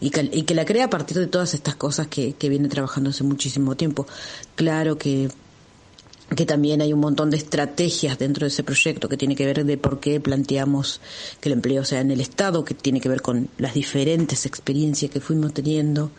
y 0.00 0.10
que, 0.10 0.30
y 0.32 0.44
que 0.44 0.54
la 0.54 0.64
crea 0.64 0.86
a 0.86 0.90
partir 0.90 1.18
de 1.18 1.26
todas 1.26 1.52
estas 1.52 1.76
cosas 1.76 2.06
que, 2.06 2.32
que 2.32 2.48
viene 2.48 2.68
trabajando 2.68 3.10
hace 3.10 3.22
muchísimo 3.22 3.76
tiempo. 3.76 4.06
Claro 4.54 4.96
que 4.96 5.28
que 6.34 6.46
también 6.46 6.80
hay 6.80 6.92
un 6.92 7.00
montón 7.00 7.30
de 7.30 7.36
estrategias 7.36 8.18
dentro 8.18 8.46
de 8.46 8.48
ese 8.48 8.64
proyecto 8.64 9.08
que 9.08 9.16
tiene 9.18 9.36
que 9.36 9.44
ver 9.44 9.64
de 9.64 9.76
por 9.76 10.00
qué 10.00 10.20
planteamos 10.20 11.00
que 11.40 11.50
el 11.50 11.52
empleo 11.52 11.84
sea 11.84 12.00
en 12.00 12.10
el 12.10 12.20
Estado, 12.20 12.64
que 12.64 12.74
tiene 12.74 13.00
que 13.00 13.10
ver 13.10 13.20
con 13.20 13.50
las 13.58 13.74
diferentes 13.74 14.46
experiencias 14.46 15.10
que 15.10 15.20
fuimos 15.20 15.52
teniendo 15.52 16.10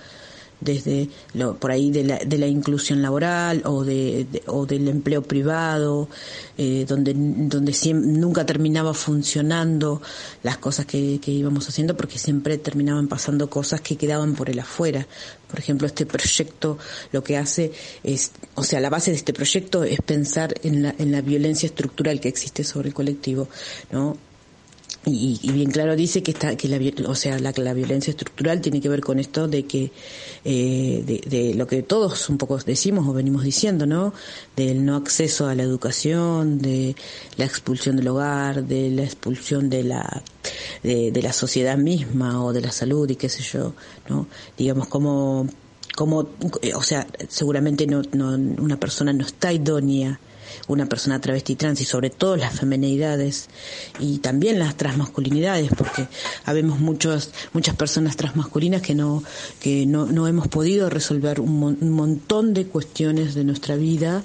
desde 0.60 1.10
lo, 1.34 1.56
por 1.58 1.72
ahí 1.72 1.92
de 1.92 2.04
la, 2.04 2.18
de 2.18 2.38
la 2.38 2.48
inclusión 2.48 3.02
laboral 3.02 3.62
o 3.66 3.84
de, 3.84 4.26
de 4.32 4.44
o 4.48 4.66
del 4.66 4.88
empleo 4.88 5.22
privado 5.22 6.10
eh, 6.58 6.86
donde 6.88 7.14
donde 7.16 7.74
siempre, 7.74 8.12
nunca 8.12 8.46
terminaba 8.46 8.94
funcionando 8.94 10.02
las 10.44 10.58
cosas 10.58 10.86
que, 10.86 11.20
que 11.22 11.32
íbamos 11.32 11.68
haciendo 11.68 11.96
porque 11.98 12.18
siempre 12.18 12.58
terminaban 12.58 13.08
pasando 13.08 13.50
cosas 13.50 13.82
que 13.82 13.98
quedaban 13.98 14.36
por 14.36 14.50
el 14.50 14.60
afuera. 14.60 15.08
Por 15.50 15.60
ejemplo 15.60 15.88
este 15.88 16.06
proyecto 16.06 16.78
lo 17.12 17.24
que 17.24 17.38
hace 17.38 17.72
es 18.04 18.32
o 18.56 18.64
sea 18.64 18.80
la 18.80 18.90
base 18.90 19.12
de 19.12 19.18
este 19.18 19.34
proyecto 19.34 19.84
es 19.84 20.00
pensar 20.02 20.54
en 20.64 20.84
la 20.84 20.96
en 20.98 21.12
la 21.12 21.22
violencia 21.22 21.68
estructural 21.68 22.20
que 22.20 22.30
existe 22.30 22.64
sobre 22.64 22.90
el 22.90 22.94
colectivo 22.94 23.48
no 23.92 24.18
y, 25.06 25.40
y, 25.42 25.52
bien 25.52 25.70
claro 25.70 25.96
dice 25.96 26.24
que 26.24 26.32
está 26.32 26.56
que 26.56 26.68
la 26.68 26.80
o 27.08 27.16
sea 27.16 27.38
la, 27.38 27.54
la 27.56 27.74
violencia 27.74 28.10
estructural 28.12 28.62
tiene 28.62 28.82
que 28.82 28.90
ver 28.90 29.02
con 29.02 29.20
esto 29.20 29.48
de 29.48 29.66
que 29.66 29.92
eh, 30.44 31.04
de, 31.06 31.22
de, 31.30 31.54
lo 31.54 31.68
que 31.68 31.84
todos 31.84 32.28
un 32.30 32.38
poco 32.38 32.58
decimos 32.58 33.08
o 33.08 33.14
venimos 33.14 33.44
diciendo 33.44 33.86
no 33.86 34.14
del 34.56 34.84
no 34.84 34.96
acceso 34.96 35.48
a 35.48 35.54
la 35.54 35.62
educación 35.62 36.60
de 36.60 36.96
la 37.38 37.46
expulsión 37.46 37.98
del 37.98 38.08
hogar 38.08 38.64
de 38.64 38.90
la 38.90 39.04
expulsión 39.04 39.70
de 39.70 39.84
la 39.84 40.24
de, 40.82 41.12
de 41.12 41.22
la 41.22 41.34
sociedad 41.34 41.78
misma 41.78 42.44
o 42.44 42.52
de 42.52 42.62
la 42.62 42.72
salud 42.72 43.08
y 43.10 43.16
qué 43.16 43.30
sé 43.30 43.44
yo 43.44 43.74
no 44.10 44.28
digamos 44.58 44.88
como 44.88 45.48
como 45.96 46.30
o 46.76 46.84
sea 46.84 47.06
seguramente 47.30 47.86
no, 47.86 48.02
no 48.14 48.30
una 48.32 48.80
persona 48.80 49.14
no 49.14 49.24
está 49.24 49.54
idónea 49.54 50.20
una 50.68 50.86
persona 50.86 51.20
travesti 51.20 51.56
trans 51.56 51.82
y 51.82 51.86
sobre 51.86 52.10
todo 52.10 52.36
las 52.36 52.60
femenidades 52.60 53.48
y 54.00 54.20
también 54.20 54.60
las 54.60 54.76
transmasculinidades 54.76 55.72
porque 55.78 56.08
habemos 56.46 56.80
muchos 56.80 57.32
muchas 57.54 57.76
personas 57.76 58.16
transmasculinas 58.16 58.82
que 58.82 58.96
no 58.96 59.24
que 59.60 59.86
no, 59.86 60.06
no 60.06 60.28
hemos 60.28 60.48
podido 60.48 60.90
resolver 60.90 61.40
un, 61.40 61.78
un 61.80 61.92
montón 61.92 62.54
de 62.54 62.66
cuestiones 62.68 63.36
de 63.36 63.44
nuestra 63.44 63.76
vida 63.76 64.24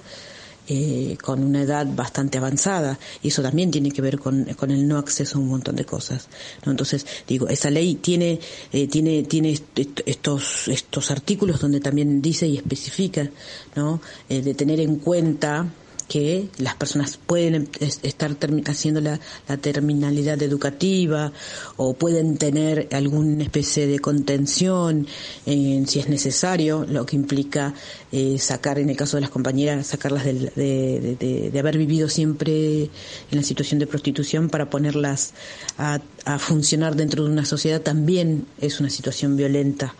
eh, 0.72 1.18
con 1.20 1.42
una 1.42 1.62
edad 1.62 1.84
bastante 1.96 2.38
avanzada 2.38 2.96
y 3.24 3.28
eso 3.28 3.42
también 3.42 3.72
tiene 3.72 3.90
que 3.90 4.00
ver 4.00 4.20
con, 4.20 4.44
con 4.54 4.70
el 4.70 4.86
no 4.86 4.98
acceso 4.98 5.36
a 5.36 5.40
un 5.40 5.48
montón 5.48 5.74
de 5.74 5.84
cosas 5.84 6.28
¿no? 6.64 6.70
entonces 6.70 7.04
digo 7.26 7.48
esa 7.48 7.70
ley 7.70 7.96
tiene 7.96 8.38
eh, 8.70 8.86
tiene 8.86 9.24
tiene 9.24 9.58
estos 10.06 10.68
estos 10.68 11.10
artículos 11.10 11.58
donde 11.58 11.80
también 11.80 12.22
dice 12.22 12.46
y 12.46 12.56
especifica 12.56 13.28
no 13.74 14.00
eh, 14.28 14.42
de 14.42 14.54
tener 14.54 14.78
en 14.78 14.96
cuenta 14.96 15.66
que 16.10 16.48
las 16.58 16.74
personas 16.74 17.18
pueden 17.24 17.68
estar 17.78 18.36
haciendo 18.66 19.00
la, 19.00 19.20
terminalidad 19.58 20.42
educativa 20.42 21.32
o 21.76 21.94
pueden 21.94 22.36
tener 22.36 22.88
alguna 22.90 23.44
especie 23.44 23.86
de 23.86 24.00
contención 24.00 25.06
eh, 25.46 25.84
si 25.86 26.00
es 26.00 26.08
necesario, 26.08 26.84
lo 26.88 27.06
que 27.06 27.14
implica 27.14 27.74
eh, 28.10 28.38
sacar, 28.38 28.80
en 28.80 28.90
el 28.90 28.96
caso 28.96 29.18
de 29.18 29.20
las 29.20 29.30
compañeras, 29.30 29.86
sacarlas 29.86 30.24
de, 30.24 30.34
de, 30.56 31.50
de, 31.52 31.58
haber 31.60 31.78
vivido 31.78 32.08
siempre 32.08 32.82
en 32.84 32.90
la 33.30 33.44
situación 33.44 33.78
de 33.78 33.86
prostitución 33.86 34.48
para 34.48 34.68
ponerlas 34.68 35.32
a, 35.78 36.00
a 36.24 36.38
funcionar 36.38 36.96
dentro 36.96 37.24
de 37.24 37.30
una 37.30 37.44
sociedad 37.44 37.80
también 37.80 38.46
es 38.60 38.80
una 38.80 38.90
situación 38.90 39.36
violenta. 39.36 39.94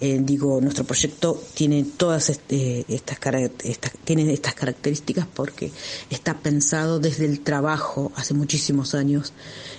Eh, 0.00 0.20
digo, 0.22 0.60
nuestro 0.60 0.84
proyecto 0.84 1.42
tiene 1.54 1.84
todas 1.96 2.30
este, 2.30 2.84
estas, 2.88 3.18
estas, 3.64 3.92
tiene 4.04 4.32
estas 4.32 4.54
características 4.54 5.26
porque 5.32 5.70
está 6.10 6.38
pensado 6.38 7.00
desde 7.00 7.26
el 7.26 7.40
trabajo 7.40 8.12
hace 8.16 8.34
muchísimos 8.34 8.94
años 8.94 9.32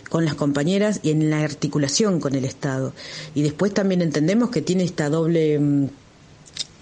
con 0.10 0.26
las 0.26 0.36
compañeras 0.36 1.00
y 1.04 1.12
en 1.12 1.30
la 1.30 1.44
articulación 1.44 2.20
con 2.20 2.36
el 2.36 2.46
Estado. 2.46 2.94
Y 3.36 3.42
después 3.42 3.74
también 3.74 4.02
entendemos 4.02 4.50
que 4.50 4.62
tiene 4.62 4.84
esta 4.84 5.10
doble 5.10 5.60
mm, 5.60 5.88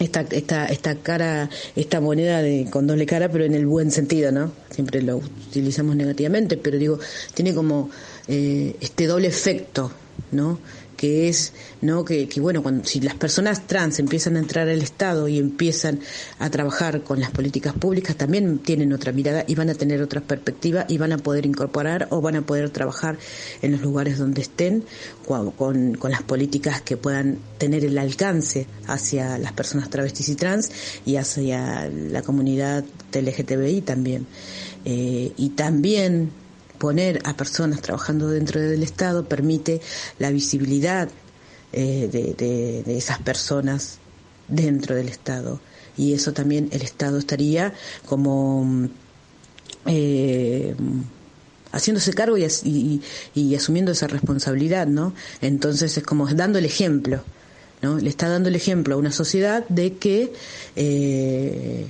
esta, 0.04 0.22
esta, 0.22 0.66
esta 0.66 0.96
cara, 0.96 1.50
esta 1.76 2.02
moneda 2.02 2.42
de, 2.42 2.68
con 2.70 2.88
doble 2.88 3.06
cara, 3.06 3.30
pero 3.30 3.46
en 3.46 3.54
el 3.54 3.68
buen 3.68 3.92
sentido, 3.92 4.32
¿no? 4.32 4.52
Siempre 4.72 5.02
lo 5.02 5.18
utilizamos 5.18 5.96
negativamente, 5.96 6.58
pero 6.58 6.78
digo, 6.78 7.00
tiene 7.34 7.54
como 7.54 7.90
eh, 8.34 8.78
este 8.80 9.08
doble 9.08 9.28
efecto, 9.28 9.92
¿no? 10.32 10.58
que 10.96 11.28
es 11.28 11.52
no 11.82 12.06
que, 12.06 12.30
bueno 12.38 12.62
cuando 12.62 12.86
si 12.86 13.02
las 13.02 13.16
personas 13.16 13.66
trans 13.66 13.98
empiezan 13.98 14.36
a 14.36 14.40
entrar 14.40 14.70
al 14.70 14.84
Estado 14.84 15.28
y 15.28 15.40
empiezan 15.40 16.00
a 16.38 16.52
trabajar 16.52 17.02
con 17.02 17.20
las 17.20 17.32
políticas 17.32 17.74
públicas 17.74 18.16
también 18.16 18.60
tienen 18.60 18.94
otra 18.94 19.12
mirada 19.12 19.44
y 19.48 19.56
van 19.56 19.72
a 19.72 19.74
tener 19.74 20.02
otra 20.04 20.22
perspectiva 20.22 20.86
y 20.88 21.00
van 21.00 21.12
a 21.12 21.18
poder 21.18 21.48
incorporar 21.48 22.08
o 22.12 22.22
van 22.22 22.36
a 22.36 22.44
poder 22.44 22.70
trabajar 22.70 23.18
en 23.64 23.72
los 23.72 23.82
lugares 23.82 24.20
donde 24.20 24.44
estén 24.44 24.86
con, 25.28 25.50
con, 25.52 25.96
con 25.96 26.12
las 26.12 26.22
políticas 26.22 26.84
que 26.84 26.98
puedan 26.98 27.40
tener 27.58 27.84
el 27.84 27.98
alcance 27.98 28.68
hacia 28.86 29.40
las 29.40 29.54
personas 29.54 29.90
travestis 29.90 30.30
y 30.30 30.36
trans 30.36 30.72
y 31.04 31.16
hacia 31.16 31.90
la 31.90 32.22
comunidad 32.22 32.86
LGTBI 33.12 33.82
también 33.82 34.28
eh, 34.86 35.32
y 35.36 35.50
también 35.50 36.30
poner 36.82 37.22
a 37.26 37.38
personas 37.38 37.80
trabajando 37.80 38.28
dentro 38.28 38.60
del 38.60 38.82
Estado 38.82 39.30
permite 39.30 39.82
la 40.18 40.32
visibilidad 40.32 41.10
eh, 41.74 42.10
de, 42.12 42.98
esas 42.98 43.20
personas 43.20 44.00
dentro 44.48 44.96
del 44.96 45.08
Estado. 45.08 45.62
Y 45.96 46.14
eso 46.14 46.34
también 46.34 46.70
el 46.72 46.82
Estado 46.82 47.20
estaría 47.20 47.76
como 48.08 48.90
eh, 49.86 50.74
haciéndose 51.72 52.14
cargo 52.14 52.36
y, 52.36 53.02
y, 53.36 53.56
asumiendo 53.56 53.92
esa 53.92 54.08
responsabilidad, 54.08 54.88
¿no? 54.88 55.14
Entonces 55.40 55.96
es 55.96 56.04
como 56.04 56.26
dando 56.34 56.58
el 56.58 56.66
ejemplo, 56.66 57.24
¿no? 57.84 58.00
Le 58.00 58.10
está 58.10 58.28
dando 58.28 58.50
el 58.50 58.56
ejemplo 58.56 58.96
a 58.96 58.98
una 58.98 59.12
sociedad 59.12 59.68
de 59.70 59.98
que 59.98 60.34
eh, 60.76 61.86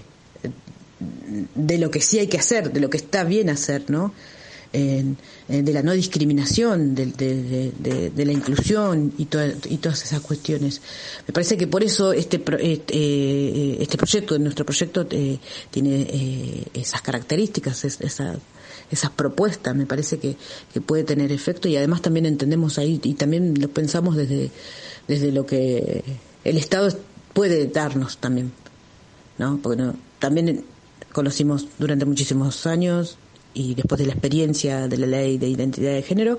de 1.55 1.77
lo 1.77 1.91
que 1.91 2.01
sí 2.01 2.19
hay 2.19 2.27
que 2.27 2.37
hacer, 2.37 2.73
de 2.73 2.81
lo 2.81 2.89
que 2.89 2.97
está 2.97 3.23
bien 3.23 3.49
hacer, 3.49 3.89
¿no? 3.89 4.13
De 4.73 5.73
la 5.73 5.81
no 5.81 5.91
discriminación, 5.91 6.95
de, 6.95 7.05
de, 7.05 8.25
la 8.25 8.31
inclusión 8.31 9.13
y, 9.17 9.23
y 9.23 9.77
todas 9.77 10.03
esas 10.03 10.21
cuestiones. 10.21 10.81
Me 11.27 11.33
parece 11.33 11.57
que 11.57 11.67
por 11.67 11.83
eso 11.83 12.13
este, 12.13 12.41
este, 12.59 12.93
eh, 12.93 13.77
este 13.79 13.97
proyecto, 13.97 14.37
nuestro 14.39 14.65
proyecto, 14.65 15.05
eh, 15.11 15.39
tiene 15.69 16.07
eh, 16.09 16.63
esas 16.73 17.01
características, 17.01 17.83
esa, 17.83 18.35
esas 18.89 19.09
propuestas, 19.11 19.75
me 19.75 19.85
parece 19.85 20.19
que, 20.19 20.37
que 20.73 20.81
puede 20.81 21.03
tener 21.03 21.31
efecto 21.31 21.67
y 21.67 21.75
además 21.75 22.01
también 22.01 22.25
entendemos 22.25 22.77
ahí 22.77 22.99
y 23.03 23.13
también 23.15 23.59
lo 23.59 23.67
pensamos 23.69 24.15
desde, 24.15 24.51
desde 25.07 25.31
lo 25.31 25.45
que 25.45 26.03
el 26.43 26.57
Estado 26.57 26.89
puede 27.33 27.67
darnos 27.67 28.17
también, 28.17 28.51
¿no? 29.37 29.59
Porque 29.61 29.81
no, 29.81 29.95
también 30.19 30.63
conocimos 31.11 31.67
durante 31.77 32.05
muchísimos 32.05 32.65
años 32.65 33.17
y 33.53 33.75
después 33.75 33.99
de 33.99 34.07
la 34.07 34.13
experiencia 34.13 34.87
de 34.87 34.97
la 34.97 35.07
ley 35.07 35.37
de 35.37 35.47
identidad 35.47 35.93
de 35.93 36.01
género, 36.01 36.37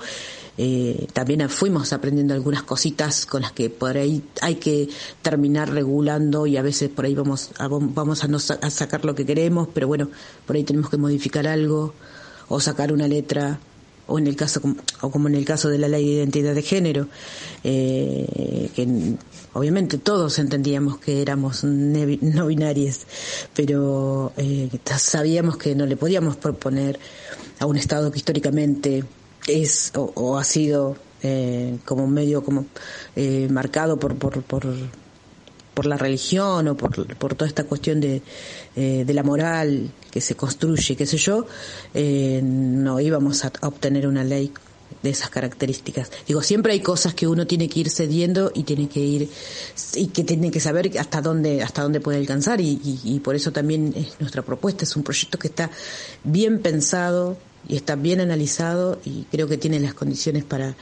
eh, 0.59 1.07
también 1.12 1.49
fuimos 1.49 1.92
aprendiendo 1.92 2.35
algunas 2.35 2.62
cositas 2.62 3.26
con 3.26 3.42
las 3.42 3.52
que 3.52 3.71
por 3.71 3.97
ahí 3.97 4.23
hay 4.40 4.57
que 4.57 4.88
terminar 5.23 5.71
regulando 5.71 6.47
y 6.47 6.57
a 6.57 6.62
veces 6.62 6.90
por 6.90 7.07
ahí 7.07 7.14
vamos 7.14 7.50
a, 7.59 7.69
vamos 7.69 8.25
a 8.25 8.28
no 8.28 8.37
a 8.37 8.71
sacar 8.71 9.04
lo 9.04 9.14
que 9.14 9.25
queremos, 9.25 9.69
pero 9.73 9.88
bueno, 9.88 10.09
por 10.47 10.57
ahí 10.57 10.64
tenemos 10.64 10.90
que 10.90 10.99
modificar 10.99 11.47
algo 11.47 11.95
o 12.49 12.61
sacar 12.61 12.92
una 12.92 13.09
letra 13.09 13.59
o 14.07 14.19
en 14.19 14.27
el 14.27 14.37
caso 14.37 14.61
o 15.01 15.11
como 15.11 15.29
en 15.29 15.35
el 15.35 15.45
caso 15.45 15.69
de 15.69 15.79
la 15.79 15.89
ley 15.89 16.05
de 16.05 16.13
identidad 16.13 16.55
de 16.55 16.63
género 16.63 17.09
eh, 17.65 18.71
que 18.75 19.17
obviamente 19.53 19.99
todos 19.99 20.39
entendíamos 20.39 20.99
que 20.99 21.23
éramos 21.23 21.65
no 21.65 22.47
binarios 22.47 23.01
pero 23.55 24.33
eh, 24.37 24.69
sabíamos 24.97 25.57
que 25.57 25.75
no 25.75 25.87
le 25.87 25.97
podíamos 25.97 26.37
proponer 26.37 26.99
a 27.59 27.67
un 27.67 27.77
estado 27.77 28.11
que 28.11 28.19
históricamente 28.19 29.05
es 29.47 29.93
o, 29.95 30.39
ha 30.39 30.45
sido 30.45 30.97
eh, 31.23 31.79
como 31.85 32.07
medio 32.07 32.43
como 32.43 32.67
eh, 33.17 33.49
marcado 33.51 33.99
por, 33.99 34.17
por, 34.17 34.43
por 34.43 34.67
por 35.75 35.87
la 35.87 35.97
religión 35.97 36.69
o 36.69 36.76
por, 36.76 37.17
por 37.17 37.35
toda 37.35 37.49
esta 37.49 37.64
cuestión 37.64 38.00
de, 38.00 38.23
eh, 38.76 39.05
de 39.07 39.14
la 39.14 39.23
moral 39.23 39.91
que 40.11 40.21
se 40.21 40.35
construye, 40.35 40.97
qué 40.97 41.07
sé 41.07 41.17
yo, 41.17 41.47
eh, 41.95 42.41
no 42.43 43.00
íbamos 43.00 43.45
a, 43.45 43.52
obtener 43.62 44.07
una 44.07 44.25
ley 44.25 44.52
de 45.02 45.11
esas 45.11 45.31
características. 45.31 46.11
Digo, 46.29 46.43
siempre 46.43 46.75
hay 46.75 46.81
cosas 46.81 47.14
que 47.14 47.26
uno 47.26 47.47
tiene 47.47 47.69
que 47.69 47.81
ir 47.81 47.91
cediendo 47.91 48.52
y 48.55 48.64
tiene 48.64 48.88
que 48.88 49.00
ir 49.00 49.31
y 49.95 50.09
que 50.09 50.23
tiene 50.23 50.50
que 50.50 50.61
saber 50.61 50.99
hasta 50.99 51.23
dónde 51.23 51.62
hasta 51.62 51.83
dónde 51.83 52.00
puede 52.00 52.19
alcanzar 52.19 52.61
y, 52.61 52.79
y, 53.02 53.21
por 53.21 53.35
eso 53.35 53.52
también 53.52 53.95
es 53.97 54.21
nuestra 54.21 54.43
propuesta 54.43 54.85
es 54.85 54.95
un 54.95 55.02
proyecto 55.02 55.38
que 55.38 55.49
está 55.49 55.71
bien 56.25 56.61
pensado 56.61 57.38
y 57.68 57.77
está 57.77 57.97
bien 57.97 58.20
analizado 58.20 59.01
y 59.05 59.25
creo 59.31 59.49
que 59.49 59.57
tiene 59.57 59.81
las 59.81 59.94
condiciones 59.94 60.44
para 60.44 60.77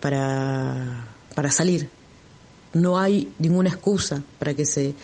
para 0.00 1.08
para 1.34 1.50
salir 1.50 1.90
no 2.76 2.98
hay 2.98 3.32
ninguna 3.38 3.70
excusa 3.70 4.22
para 4.38 4.54
que 4.54 4.64
se 4.64 4.94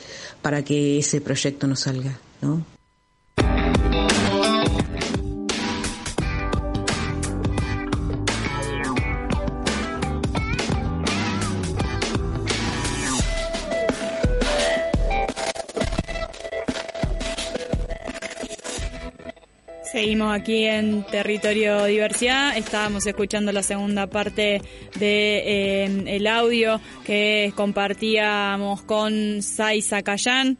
para 0.40 0.62
que 0.62 0.98
ese 0.98 1.20
proyecto 1.20 1.66
no 1.66 1.76
salga, 1.76 2.18
¿no? 2.40 2.64
Seguimos 20.02 20.34
aquí 20.34 20.64
en 20.64 21.04
Territorio 21.04 21.84
Diversidad. 21.84 22.58
Estábamos 22.58 23.06
escuchando 23.06 23.52
la 23.52 23.62
segunda 23.62 24.08
parte 24.08 24.60
de 24.98 25.42
eh, 25.46 26.02
el 26.08 26.26
audio 26.26 26.80
que 27.04 27.52
compartíamos 27.54 28.82
con 28.82 29.42
Sai 29.42 29.80
Sakayán, 29.80 30.58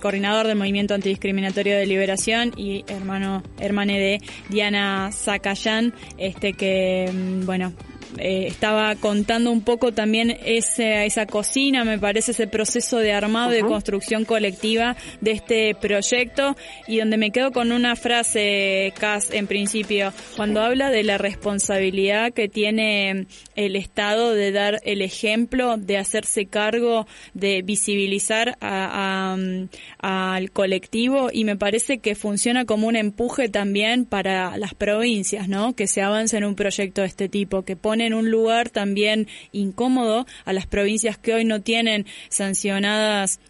coordinador 0.00 0.46
del 0.46 0.56
Movimiento 0.56 0.94
Antidiscriminatorio 0.94 1.76
de 1.76 1.84
Liberación 1.84 2.52
y 2.56 2.86
hermano, 2.88 3.42
hermane 3.60 4.00
de 4.00 4.20
Diana 4.48 5.12
Sakayán, 5.12 5.92
este 6.16 6.54
que, 6.54 7.12
mm, 7.12 7.44
bueno, 7.44 7.74
eh, 8.18 8.46
estaba 8.46 8.94
contando 8.96 9.50
un 9.50 9.62
poco 9.62 9.92
también 9.92 10.36
ese, 10.44 11.04
esa 11.06 11.26
cocina, 11.26 11.84
me 11.84 11.98
parece, 11.98 12.32
ese 12.32 12.46
proceso 12.46 12.98
de 12.98 13.12
armado 13.12 13.52
y 13.52 13.56
de 13.56 13.62
construcción 13.62 14.24
colectiva 14.24 14.96
de 15.20 15.32
este 15.32 15.74
proyecto 15.74 16.56
y 16.86 16.98
donde 16.98 17.16
me 17.16 17.30
quedo 17.30 17.50
con 17.52 17.72
una 17.72 17.96
frase, 17.96 18.92
Cas, 18.98 19.30
en 19.30 19.46
principio, 19.46 20.12
cuando 20.36 20.60
habla 20.60 20.90
de 20.90 21.02
la 21.02 21.18
responsabilidad 21.18 22.32
que 22.32 22.48
tiene 22.48 23.26
el 23.56 23.76
Estado 23.76 24.34
de 24.34 24.52
dar 24.52 24.80
el 24.84 25.02
ejemplo, 25.02 25.76
de 25.76 25.98
hacerse 25.98 26.46
cargo, 26.46 27.06
de 27.34 27.62
visibilizar 27.62 28.56
al 28.60 30.50
colectivo 30.52 31.28
y 31.32 31.44
me 31.44 31.56
parece 31.56 31.98
que 31.98 32.14
funciona 32.14 32.64
como 32.64 32.88
un 32.88 32.96
empuje 32.96 33.48
también 33.48 34.04
para 34.04 34.56
las 34.56 34.74
provincias, 34.74 35.48
¿no? 35.48 35.74
Que 35.74 35.86
se 35.86 36.02
avance 36.02 36.36
en 36.36 36.44
un 36.44 36.54
proyecto 36.54 37.02
de 37.02 37.08
este 37.08 37.28
tipo, 37.28 37.62
que 37.62 37.76
pone 37.76 38.03
en 38.04 38.14
un 38.14 38.30
lugar 38.30 38.70
también 38.70 39.28
incómodo 39.52 40.26
a 40.44 40.52
las 40.52 40.66
provincias 40.66 41.18
que 41.18 41.34
hoy 41.34 41.44
no 41.44 41.60
tienen 41.60 42.06
sancionadas 42.28 43.40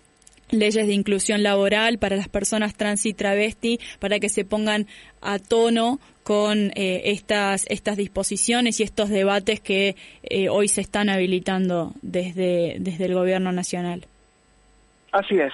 leyes 0.50 0.86
de 0.86 0.92
inclusión 0.92 1.42
laboral 1.42 1.98
para 1.98 2.16
las 2.16 2.28
personas 2.28 2.74
trans 2.74 3.06
y 3.06 3.14
travesti 3.14 3.80
para 3.98 4.18
que 4.18 4.28
se 4.28 4.44
pongan 4.44 4.86
a 5.20 5.38
tono 5.38 5.98
con 6.22 6.70
eh, 6.74 7.02
estas 7.06 7.66
estas 7.68 7.96
disposiciones 7.96 8.80
y 8.80 8.82
estos 8.82 9.08
debates 9.10 9.60
que 9.60 9.96
eh, 10.22 10.48
hoy 10.48 10.68
se 10.68 10.80
están 10.80 11.08
habilitando 11.08 11.92
desde 12.02 12.76
desde 12.78 13.06
el 13.06 13.14
gobierno 13.14 13.52
nacional. 13.52 14.06
Así 15.12 15.38
es. 15.38 15.52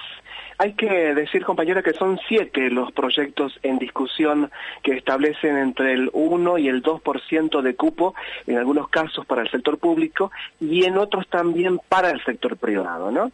Hay 0.61 0.73
que 0.73 1.15
decir, 1.15 1.43
compañera, 1.43 1.81
que 1.81 1.93
son 1.93 2.19
siete 2.27 2.69
los 2.69 2.91
proyectos 2.91 3.59
en 3.63 3.79
discusión 3.79 4.51
que 4.83 4.91
establecen 4.91 5.57
entre 5.57 5.93
el 5.93 6.11
1 6.13 6.59
y 6.59 6.67
el 6.67 6.83
2% 6.83 7.61
de 7.63 7.75
cupo, 7.75 8.13
en 8.45 8.59
algunos 8.59 8.87
casos 8.89 9.25
para 9.25 9.41
el 9.41 9.49
sector 9.49 9.79
público 9.79 10.31
y 10.59 10.83
en 10.85 10.99
otros 10.99 11.27
también 11.29 11.79
para 11.89 12.11
el 12.11 12.23
sector 12.23 12.57
privado, 12.57 13.09
¿no? 13.09 13.31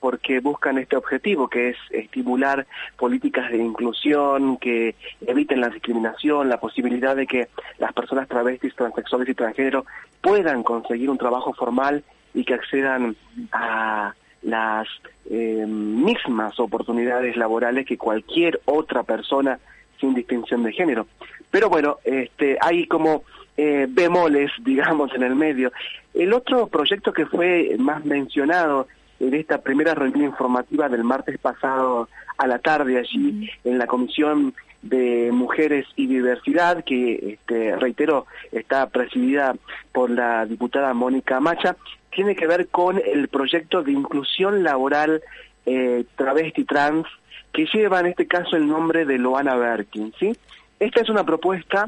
Porque 0.00 0.40
buscan 0.40 0.78
este 0.78 0.96
objetivo, 0.96 1.48
que 1.48 1.68
es 1.68 1.76
estimular 1.90 2.66
políticas 2.96 3.50
de 3.50 3.58
inclusión, 3.58 4.56
que 4.56 4.94
eviten 5.26 5.60
la 5.60 5.68
discriminación, 5.68 6.48
la 6.48 6.60
posibilidad 6.60 7.14
de 7.14 7.26
que 7.26 7.48
las 7.76 7.92
personas 7.92 8.26
travestis, 8.26 8.74
transexuales 8.74 9.28
y 9.28 9.34
transgénero 9.34 9.84
puedan 10.22 10.62
conseguir 10.62 11.10
un 11.10 11.18
trabajo 11.18 11.52
formal 11.52 12.04
y 12.32 12.42
que 12.42 12.54
accedan 12.54 13.16
a 13.52 14.14
las 14.42 14.88
eh, 15.28 15.64
mismas 15.66 16.58
oportunidades 16.58 17.36
laborales 17.36 17.86
que 17.86 17.98
cualquier 17.98 18.60
otra 18.64 19.02
persona 19.02 19.58
sin 20.00 20.14
distinción 20.14 20.62
de 20.62 20.72
género. 20.72 21.06
Pero 21.50 21.68
bueno, 21.68 21.98
este, 22.04 22.56
hay 22.60 22.86
como 22.86 23.24
eh, 23.56 23.86
bemoles, 23.88 24.50
digamos, 24.62 25.12
en 25.14 25.22
el 25.22 25.34
medio. 25.34 25.72
El 26.14 26.32
otro 26.32 26.66
proyecto 26.66 27.12
que 27.12 27.26
fue 27.26 27.76
más 27.78 28.04
mencionado 28.04 28.88
en 29.20 29.34
esta 29.34 29.60
primera 29.60 29.94
reunión 29.94 30.24
informativa 30.24 30.88
del 30.88 31.04
martes 31.04 31.38
pasado 31.38 32.08
a 32.38 32.46
la 32.46 32.58
tarde 32.58 32.98
allí 32.98 33.50
en 33.64 33.78
la 33.78 33.86
Comisión 33.86 34.54
de 34.82 35.30
Mujeres 35.30 35.86
y 35.94 36.06
Diversidad, 36.06 36.84
que 36.84 37.34
este, 37.34 37.76
reitero 37.76 38.26
está 38.50 38.88
presidida 38.88 39.54
por 39.92 40.08
la 40.08 40.46
diputada 40.46 40.94
Mónica 40.94 41.38
Macha, 41.38 41.76
tiene 42.10 42.34
que 42.34 42.46
ver 42.46 42.68
con 42.68 43.00
el 43.04 43.28
proyecto 43.28 43.82
de 43.82 43.92
inclusión 43.92 44.62
laboral 44.62 45.22
eh, 45.66 46.04
travesti 46.16 46.64
trans 46.64 47.06
que 47.52 47.66
lleva 47.66 48.00
en 48.00 48.06
este 48.06 48.26
caso 48.26 48.56
el 48.56 48.66
nombre 48.66 49.04
de 49.04 49.18
Loana 49.18 49.54
Berkin. 49.56 50.12
¿sí? 50.18 50.36
Esta 50.78 51.00
es 51.00 51.08
una 51.08 51.24
propuesta 51.24 51.86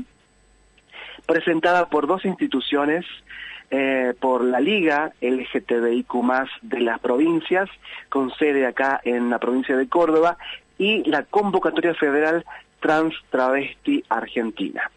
presentada 1.26 1.88
por 1.88 2.06
dos 2.06 2.24
instituciones, 2.24 3.04
eh, 3.70 4.12
por 4.20 4.44
la 4.44 4.61
Liga 4.61 5.12
LGTBIQ 5.20 6.12
de 6.62 6.80
las 6.80 6.98
provincias, 7.00 7.68
con 8.08 8.30
sede 8.35 8.66
acá 8.66 9.00
en 9.04 9.30
la 9.30 9.38
provincia 9.38 9.76
de 9.76 9.88
Córdoba, 9.88 10.37
y 10.78 11.08
la 11.08 11.22
Convocatoria 11.22 11.94
Federal 11.94 12.44
Trans 12.80 13.14
Travesti 13.30 14.04
Argentina. 14.08 14.90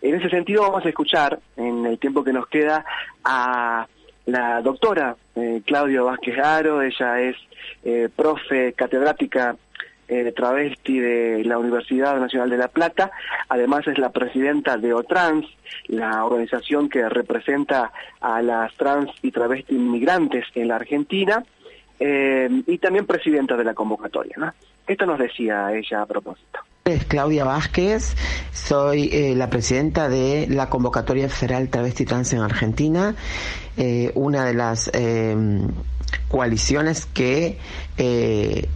En 0.00 0.14
ese 0.14 0.30
sentido 0.30 0.62
vamos 0.62 0.86
a 0.86 0.88
escuchar, 0.88 1.40
en 1.56 1.84
el 1.84 1.98
tiempo 1.98 2.22
que 2.22 2.32
nos 2.32 2.46
queda, 2.46 2.84
a 3.24 3.86
la 4.26 4.60
doctora 4.60 5.16
eh, 5.34 5.62
Claudio 5.64 6.04
Vázquez 6.04 6.38
Aro, 6.38 6.82
ella 6.82 7.20
es 7.20 7.36
eh, 7.84 8.08
profe 8.14 8.72
catedrática 8.72 9.56
eh, 10.08 10.32
travesti 10.32 10.98
de 10.98 11.44
la 11.44 11.58
Universidad 11.58 12.18
Nacional 12.18 12.50
de 12.50 12.56
La 12.56 12.68
Plata, 12.68 13.10
además 13.48 13.86
es 13.86 13.98
la 13.98 14.10
presidenta 14.10 14.76
de 14.76 14.92
OTRANS, 14.92 15.46
la 15.88 16.24
organización 16.24 16.88
que 16.88 17.08
representa 17.08 17.92
a 18.20 18.42
las 18.42 18.74
trans 18.74 19.10
y 19.22 19.30
travesti 19.30 19.74
inmigrantes 19.74 20.44
en 20.54 20.68
la 20.68 20.76
Argentina, 20.76 21.42
y 21.98 22.76
también 22.76 23.06
presidenta 23.06 23.56
de 23.56 23.64
la 23.64 23.72
convocatoria. 23.72 24.36
¿no? 24.36 24.52
Esto 24.86 25.06
nos 25.06 25.18
decía 25.18 25.72
ella 25.72 26.02
a 26.02 26.06
propósito. 26.06 26.60
Es 26.86 27.04
Claudia 27.04 27.44
Vázquez, 27.44 28.14
soy 28.52 29.10
eh, 29.12 29.34
la 29.34 29.50
presidenta 29.50 30.08
de 30.08 30.46
la 30.48 30.70
Convocatoria 30.70 31.28
Federal 31.28 31.68
Travesti 31.68 32.04
Trans 32.04 32.32
en 32.32 32.38
Argentina, 32.42 33.16
eh, 33.76 34.12
una 34.14 34.44
de 34.44 34.54
las 34.54 34.88
em, 34.94 35.66
coaliciones 36.28 37.06
que 37.06 37.58
eh, 37.98 38.68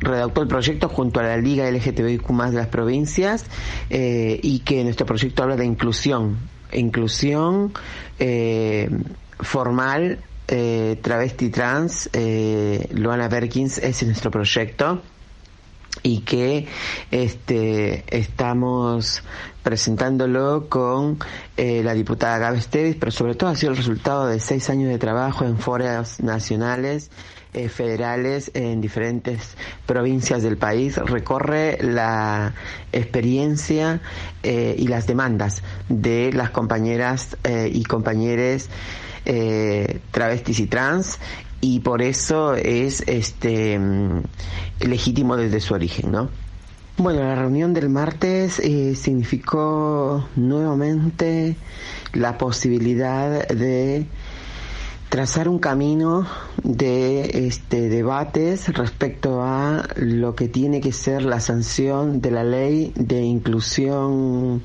redactó 0.00 0.42
el 0.42 0.48
proyecto 0.48 0.88
junto 0.88 1.20
a 1.20 1.22
la 1.22 1.36
Liga 1.36 1.70
LGTBIQ 1.70 2.26
de 2.26 2.56
las 2.56 2.66
provincias 2.66 3.44
y 3.88 4.58
que 4.64 4.82
nuestro 4.82 5.06
proyecto 5.06 5.44
habla 5.44 5.54
de 5.54 5.66
inclusión, 5.66 6.38
inclusión 6.72 7.72
formal, 9.38 10.18
travesti 10.46 11.50
trans, 11.50 12.10
Luana 12.90 13.28
Berkins, 13.28 13.78
ese 13.78 13.88
es 13.88 14.06
nuestro 14.06 14.32
proyecto 14.32 15.00
y 16.02 16.20
que 16.20 16.66
este, 17.10 18.04
estamos 18.16 19.22
presentándolo 19.66 20.68
con 20.68 21.18
eh, 21.56 21.82
la 21.82 21.92
diputada 21.92 22.38
Gabe 22.38 22.58
Esteves, 22.58 22.94
pero 22.94 23.10
sobre 23.10 23.34
todo 23.34 23.50
ha 23.50 23.56
sido 23.56 23.72
el 23.72 23.76
resultado 23.76 24.28
de 24.28 24.38
seis 24.38 24.70
años 24.70 24.88
de 24.90 24.98
trabajo 24.98 25.44
en 25.44 25.58
foros 25.58 26.20
nacionales, 26.20 27.10
eh, 27.52 27.68
federales, 27.68 28.52
en 28.54 28.80
diferentes 28.80 29.56
provincias 29.84 30.44
del 30.44 30.56
país. 30.56 30.96
Recorre 30.98 31.78
la 31.80 32.54
experiencia 32.92 34.00
eh, 34.44 34.76
y 34.78 34.86
las 34.86 35.08
demandas 35.08 35.64
de 35.88 36.32
las 36.32 36.50
compañeras 36.50 37.36
y 37.44 37.82
compañeros 37.82 38.68
travestis 40.12 40.60
y 40.60 40.66
trans 40.68 41.18
y 41.60 41.80
por 41.80 42.02
eso 42.02 42.54
es 42.54 43.02
este 43.06 43.78
mm, 43.78 44.22
legítimo 44.80 45.36
desde 45.36 45.60
su 45.60 45.74
origen, 45.74 46.12
¿no? 46.12 46.28
Bueno, 46.98 47.20
la 47.20 47.34
reunión 47.34 47.74
del 47.74 47.90
martes 47.90 48.58
eh, 48.58 48.94
significó 48.94 50.26
nuevamente 50.34 51.56
la 52.14 52.38
posibilidad 52.38 53.46
de 53.48 54.06
trazar 55.10 55.48
un 55.48 55.58
camino 55.58 56.26
de 56.62 57.46
este 57.46 57.90
debates 57.90 58.68
respecto 58.74 59.42
a 59.42 59.86
lo 59.96 60.34
que 60.34 60.48
tiene 60.48 60.80
que 60.80 60.92
ser 60.92 61.22
la 61.22 61.40
sanción 61.40 62.22
de 62.22 62.30
la 62.30 62.44
ley 62.44 62.92
de 62.96 63.20
inclusión 63.20 64.62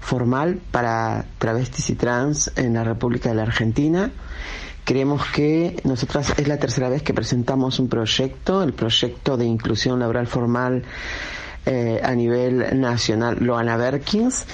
formal 0.00 0.60
para 0.70 1.26
travestis 1.38 1.90
y 1.90 1.94
trans 1.94 2.50
en 2.56 2.74
la 2.74 2.84
República 2.84 3.28
de 3.28 3.34
la 3.34 3.42
Argentina 3.42 4.10
Creemos 4.84 5.22
que 5.32 5.80
nosotras 5.84 6.34
es 6.36 6.46
la 6.46 6.58
tercera 6.58 6.90
vez 6.90 7.02
que 7.02 7.14
presentamos 7.14 7.78
un 7.78 7.88
proyecto, 7.88 8.62
el 8.62 8.74
proyecto 8.74 9.36
de 9.38 9.46
inclusión 9.46 9.98
laboral 9.98 10.26
formal 10.26 10.82
eh, 11.66 11.98
a 12.02 12.14
nivel 12.14 12.78
nacional, 12.78 13.38
Loana 13.40 13.78
Berkins, 13.78 14.44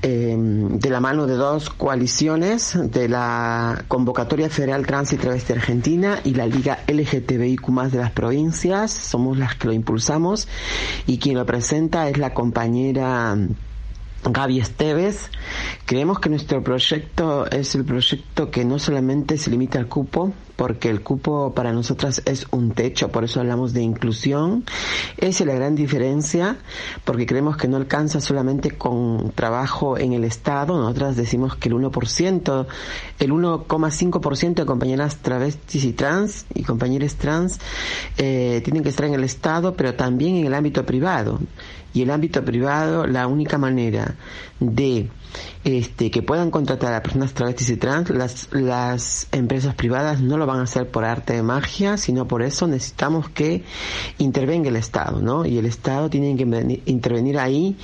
eh, 0.00 0.36
de 0.38 0.90
la 0.90 1.00
mano 1.00 1.26
de 1.26 1.34
dos 1.34 1.70
coaliciones, 1.70 2.78
de 2.80 3.08
la 3.08 3.84
Convocatoria 3.88 4.48
Federal 4.48 4.86
Trans 4.86 5.12
y 5.12 5.16
Travesti 5.16 5.54
Argentina 5.54 6.20
y 6.22 6.34
la 6.34 6.46
Liga 6.46 6.78
LGTBIQ 6.86 7.90
de 7.90 7.98
las 7.98 8.12
provincias, 8.12 8.92
somos 8.92 9.36
las 9.36 9.56
que 9.56 9.66
lo 9.66 9.72
impulsamos 9.72 10.46
y 11.08 11.18
quien 11.18 11.34
lo 11.36 11.44
presenta 11.44 12.08
es 12.08 12.18
la 12.18 12.32
compañera 12.32 13.36
Gaby 14.24 14.60
Esteves, 14.60 15.30
creemos 15.84 16.20
que 16.20 16.28
nuestro 16.28 16.62
proyecto 16.62 17.50
es 17.50 17.74
el 17.74 17.84
proyecto 17.84 18.50
que 18.50 18.64
no 18.64 18.78
solamente 18.78 19.36
se 19.36 19.50
limita 19.50 19.80
al 19.80 19.88
cupo, 19.88 20.32
porque 20.54 20.90
el 20.90 21.02
cupo 21.02 21.52
para 21.54 21.72
nosotras 21.72 22.22
es 22.24 22.46
un 22.52 22.70
techo, 22.70 23.08
por 23.08 23.24
eso 23.24 23.40
hablamos 23.40 23.72
de 23.72 23.82
inclusión. 23.82 24.64
Esa 25.16 25.42
es 25.42 25.46
la 25.48 25.54
gran 25.54 25.74
diferencia, 25.74 26.58
porque 27.04 27.26
creemos 27.26 27.56
que 27.56 27.66
no 27.66 27.76
alcanza 27.76 28.20
solamente 28.20 28.70
con 28.70 29.32
trabajo 29.34 29.98
en 29.98 30.12
el 30.12 30.22
Estado. 30.22 30.78
Nosotras 30.78 31.16
decimos 31.16 31.56
que 31.56 31.68
el 31.68 31.74
1%, 31.74 32.66
el 33.18 33.32
1,5% 33.32 34.54
de 34.54 34.66
compañeras 34.66 35.16
travestis 35.16 35.84
y 35.84 35.92
trans 35.94 36.46
y 36.54 36.62
compañeros 36.62 37.16
trans 37.16 37.58
eh, 38.18 38.60
tienen 38.62 38.84
que 38.84 38.90
estar 38.90 39.06
en 39.06 39.14
el 39.14 39.24
Estado, 39.24 39.74
pero 39.74 39.94
también 39.94 40.36
en 40.36 40.46
el 40.46 40.54
ámbito 40.54 40.86
privado 40.86 41.40
y 41.92 42.02
el 42.02 42.10
ámbito 42.10 42.44
privado 42.44 43.06
la 43.06 43.26
única 43.26 43.58
manera 43.58 44.14
de 44.60 45.08
este, 45.64 46.10
que 46.10 46.22
puedan 46.22 46.50
contratar 46.50 46.92
a 46.94 47.02
personas 47.02 47.32
travestis 47.32 47.70
y 47.70 47.76
trans, 47.76 48.10
las, 48.10 48.48
las 48.52 49.28
empresas 49.32 49.74
privadas 49.74 50.20
no 50.20 50.36
lo 50.36 50.46
van 50.46 50.58
a 50.58 50.62
hacer 50.64 50.88
por 50.88 51.04
arte 51.04 51.34
de 51.34 51.42
magia, 51.42 51.96
sino 51.96 52.26
por 52.26 52.42
eso 52.42 52.66
necesitamos 52.66 53.28
que 53.28 53.64
intervenga 54.18 54.68
el 54.68 54.76
Estado, 54.76 55.20
¿no? 55.20 55.46
Y 55.46 55.58
el 55.58 55.66
Estado 55.66 56.10
tiene 56.10 56.36
que 56.36 56.82
intervenir 56.86 57.38
ahí 57.38 57.76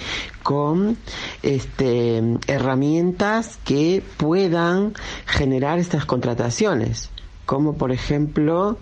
con 0.42 0.96
este, 1.42 2.22
herramientas 2.46 3.58
que 3.64 4.02
puedan 4.16 4.94
generar 5.26 5.78
estas 5.78 6.04
contrataciones, 6.04 7.10
como 7.46 7.74
por 7.74 7.92
ejemplo, 7.92 8.78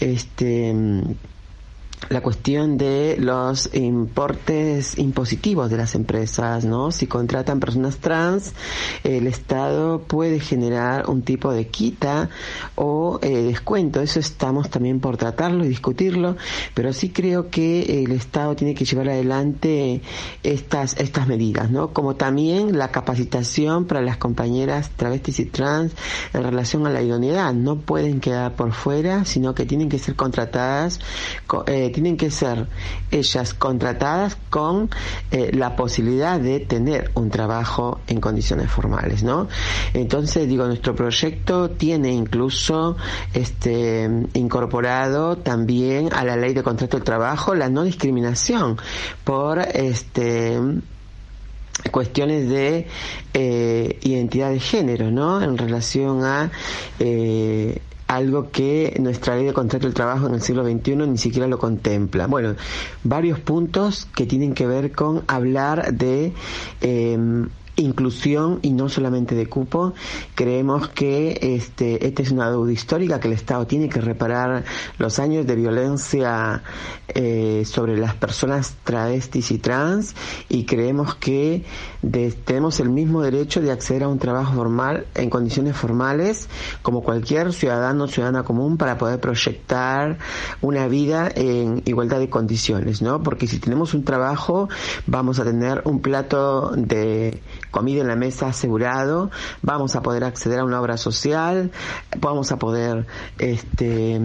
este, 0.00 0.74
la 2.08 2.22
cuestión 2.22 2.78
de 2.78 3.16
los 3.18 3.74
importes 3.74 4.98
impositivos 4.98 5.70
de 5.70 5.76
las 5.76 5.94
empresas, 5.94 6.64
¿no? 6.64 6.90
Si 6.90 7.06
contratan 7.06 7.60
personas 7.60 7.98
trans, 7.98 8.54
el 9.04 9.26
Estado 9.26 10.00
puede 10.02 10.40
generar 10.40 11.08
un 11.08 11.22
tipo 11.22 11.52
de 11.52 11.66
quita 11.68 12.30
o 12.76 13.18
eh, 13.22 13.42
descuento. 13.42 14.00
Eso 14.00 14.20
estamos 14.20 14.70
también 14.70 15.00
por 15.00 15.16
tratarlo 15.16 15.64
y 15.64 15.68
discutirlo, 15.68 16.36
pero 16.74 16.92
sí 16.92 17.10
creo 17.10 17.50
que 17.50 18.02
el 18.04 18.12
Estado 18.12 18.56
tiene 18.56 18.74
que 18.74 18.84
llevar 18.84 19.10
adelante 19.10 20.00
estas 20.42 20.98
estas 20.98 21.26
medidas, 21.26 21.70
¿no? 21.70 21.92
Como 21.92 22.16
también 22.16 22.78
la 22.78 22.88
capacitación 22.90 23.84
para 23.86 24.00
las 24.00 24.16
compañeras 24.16 24.90
travestis 24.96 25.40
y 25.40 25.46
trans 25.46 25.92
en 26.32 26.42
relación 26.42 26.86
a 26.86 26.90
la 26.90 27.02
idoneidad. 27.02 27.52
No 27.52 27.76
pueden 27.76 28.20
quedar 28.20 28.54
por 28.54 28.72
fuera, 28.72 29.24
sino 29.24 29.54
que 29.54 29.66
tienen 29.66 29.88
que 29.88 29.98
ser 29.98 30.16
contratadas. 30.16 31.00
Eh, 31.66 31.87
tienen 31.90 32.16
que 32.16 32.30
ser 32.30 32.68
ellas 33.10 33.54
contratadas 33.54 34.36
con 34.50 34.90
eh, 35.30 35.50
la 35.54 35.76
posibilidad 35.76 36.38
de 36.40 36.60
tener 36.60 37.10
un 37.14 37.30
trabajo 37.30 38.00
en 38.06 38.20
condiciones 38.20 38.70
formales, 38.70 39.22
¿no? 39.22 39.48
Entonces, 39.94 40.48
digo, 40.48 40.66
nuestro 40.66 40.94
proyecto 40.94 41.70
tiene 41.70 42.12
incluso 42.12 42.96
este 43.34 44.08
incorporado 44.34 45.38
también 45.38 46.12
a 46.12 46.24
la 46.24 46.36
ley 46.36 46.54
de 46.54 46.62
contrato 46.62 46.98
de 46.98 47.04
trabajo 47.04 47.54
la 47.54 47.68
no 47.68 47.84
discriminación 47.84 48.76
por 49.24 49.58
este 49.60 50.58
cuestiones 51.90 52.48
de 52.48 52.86
eh, 53.34 53.98
identidad 54.02 54.50
de 54.50 54.60
género, 54.60 55.10
¿no? 55.10 55.42
En 55.42 55.56
relación 55.56 56.24
a 56.24 56.50
eh, 56.98 57.80
algo 58.08 58.50
que 58.50 58.96
nuestra 59.00 59.36
ley 59.36 59.44
de 59.44 59.52
contrato 59.52 59.86
del 59.86 59.94
trabajo 59.94 60.26
en 60.26 60.34
el 60.34 60.42
siglo 60.42 60.64
XXI 60.64 60.96
ni 60.96 61.18
siquiera 61.18 61.46
lo 61.46 61.58
contempla. 61.58 62.26
Bueno, 62.26 62.56
varios 63.04 63.38
puntos 63.38 64.08
que 64.16 64.26
tienen 64.26 64.54
que 64.54 64.66
ver 64.66 64.92
con 64.92 65.22
hablar 65.28 65.92
de 65.92 66.32
eh, 66.80 67.18
inclusión 67.78 68.58
y 68.62 68.70
no 68.72 68.88
solamente 68.88 69.34
de 69.34 69.46
cupo. 69.46 69.94
Creemos 70.34 70.88
que 70.88 71.38
este, 71.40 72.06
esta 72.06 72.22
es 72.22 72.30
una 72.30 72.50
deuda 72.50 72.72
histórica 72.72 73.20
que 73.20 73.28
el 73.28 73.34
Estado 73.34 73.66
tiene 73.66 73.88
que 73.88 74.00
reparar 74.00 74.64
los 74.98 75.18
años 75.18 75.46
de 75.46 75.56
violencia 75.56 76.62
eh, 77.08 77.62
sobre 77.64 77.96
las 77.96 78.14
personas 78.14 78.74
travestis 78.84 79.50
y 79.50 79.58
trans 79.58 80.14
y 80.48 80.64
creemos 80.66 81.14
que 81.14 81.64
tenemos 82.44 82.80
el 82.80 82.90
mismo 82.90 83.22
derecho 83.22 83.60
de 83.60 83.72
acceder 83.72 84.02
a 84.02 84.08
un 84.08 84.18
trabajo 84.18 84.54
formal 84.54 85.06
en 85.14 85.30
condiciones 85.30 85.76
formales 85.76 86.48
como 86.82 87.02
cualquier 87.02 87.52
ciudadano 87.52 88.04
o 88.04 88.08
ciudadana 88.08 88.42
común 88.42 88.76
para 88.76 88.98
poder 88.98 89.20
proyectar 89.20 90.18
una 90.60 90.86
vida 90.88 91.30
en 91.34 91.82
igualdad 91.86 92.18
de 92.18 92.28
condiciones, 92.28 93.02
¿no? 93.02 93.22
Porque 93.22 93.46
si 93.46 93.58
tenemos 93.58 93.94
un 93.94 94.04
trabajo 94.04 94.68
vamos 95.06 95.38
a 95.38 95.44
tener 95.44 95.82
un 95.84 96.00
plato 96.00 96.72
de 96.76 97.40
comida 97.70 98.00
en 98.00 98.08
la 98.08 98.16
mesa 98.16 98.48
asegurado, 98.48 99.30
vamos 99.62 99.96
a 99.96 100.02
poder 100.02 100.24
acceder 100.24 100.60
a 100.60 100.64
una 100.64 100.80
obra 100.80 100.96
social, 100.96 101.70
vamos 102.18 102.52
a 102.52 102.58
poder 102.58 103.06
este, 103.38 104.20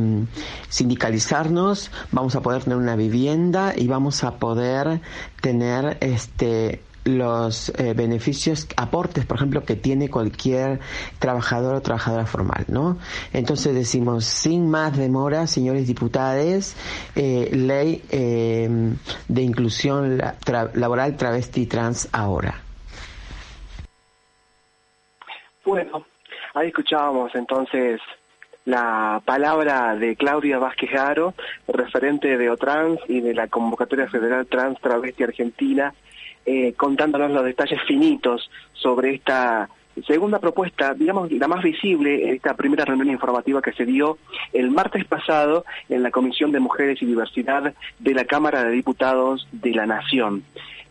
sindicalizarnos, 0.69 1.91
vamos 2.11 2.35
a 2.35 2.41
poder 2.41 2.63
tener 2.63 2.77
una 2.77 2.95
vivienda 2.95 3.73
y 3.75 3.87
vamos 3.87 4.23
a 4.23 4.37
poder 4.37 5.01
tener 5.41 5.97
este 6.01 6.81
los 7.05 7.69
eh, 7.77 7.93
beneficios, 7.93 8.67
aportes, 8.77 9.25
por 9.25 9.37
ejemplo, 9.37 9.63
que 9.63 9.75
tiene 9.75 10.09
cualquier 10.09 10.79
trabajador 11.19 11.75
o 11.75 11.81
trabajadora 11.81 12.25
formal, 12.25 12.65
¿no? 12.67 12.97
Entonces 13.33 13.75
decimos, 13.75 14.25
sin 14.25 14.69
más 14.69 14.97
demora, 14.97 15.47
señores 15.47 15.87
diputados, 15.87 16.75
eh, 17.15 17.49
ley 17.53 18.03
eh, 18.09 18.69
de 19.27 19.41
inclusión 19.41 20.21
laboral 20.73 21.17
travesti 21.17 21.65
trans 21.65 22.07
ahora. 22.11 22.61
Bueno, 25.65 26.05
ahí 26.53 26.67
escuchábamos 26.67 27.33
entonces 27.35 28.01
la 28.65 29.21
palabra 29.23 29.95
de 29.95 30.17
Claudia 30.17 30.57
Vázquez 30.57 30.93
Aro, 30.93 31.33
referente 31.67 32.37
de 32.37 32.49
OTRANS 32.49 32.99
y 33.07 33.21
de 33.21 33.33
la 33.33 33.47
Convocatoria 33.47 34.09
Federal 34.09 34.45
Trans 34.47 34.79
Travesti 34.81 35.23
Argentina, 35.23 35.93
eh, 36.45 36.73
contándonos 36.73 37.31
los 37.31 37.45
detalles 37.45 37.81
finitos 37.87 38.49
sobre 38.73 39.15
esta 39.15 39.69
segunda 40.05 40.39
propuesta, 40.39 40.93
digamos, 40.93 41.31
la 41.31 41.47
más 41.47 41.63
visible, 41.63 42.33
esta 42.33 42.55
primera 42.55 42.83
reunión 42.83 43.09
informativa 43.09 43.61
que 43.61 43.71
se 43.71 43.85
dio 43.85 44.17
el 44.51 44.69
martes 44.69 45.05
pasado 45.05 45.63
en 45.87 46.03
la 46.03 46.11
Comisión 46.11 46.51
de 46.51 46.59
Mujeres 46.59 47.01
y 47.01 47.05
Diversidad 47.05 47.73
de 47.99 48.13
la 48.13 48.25
Cámara 48.25 48.63
de 48.63 48.71
Diputados 48.71 49.47
de 49.51 49.71
la 49.71 49.85
Nación. 49.85 50.43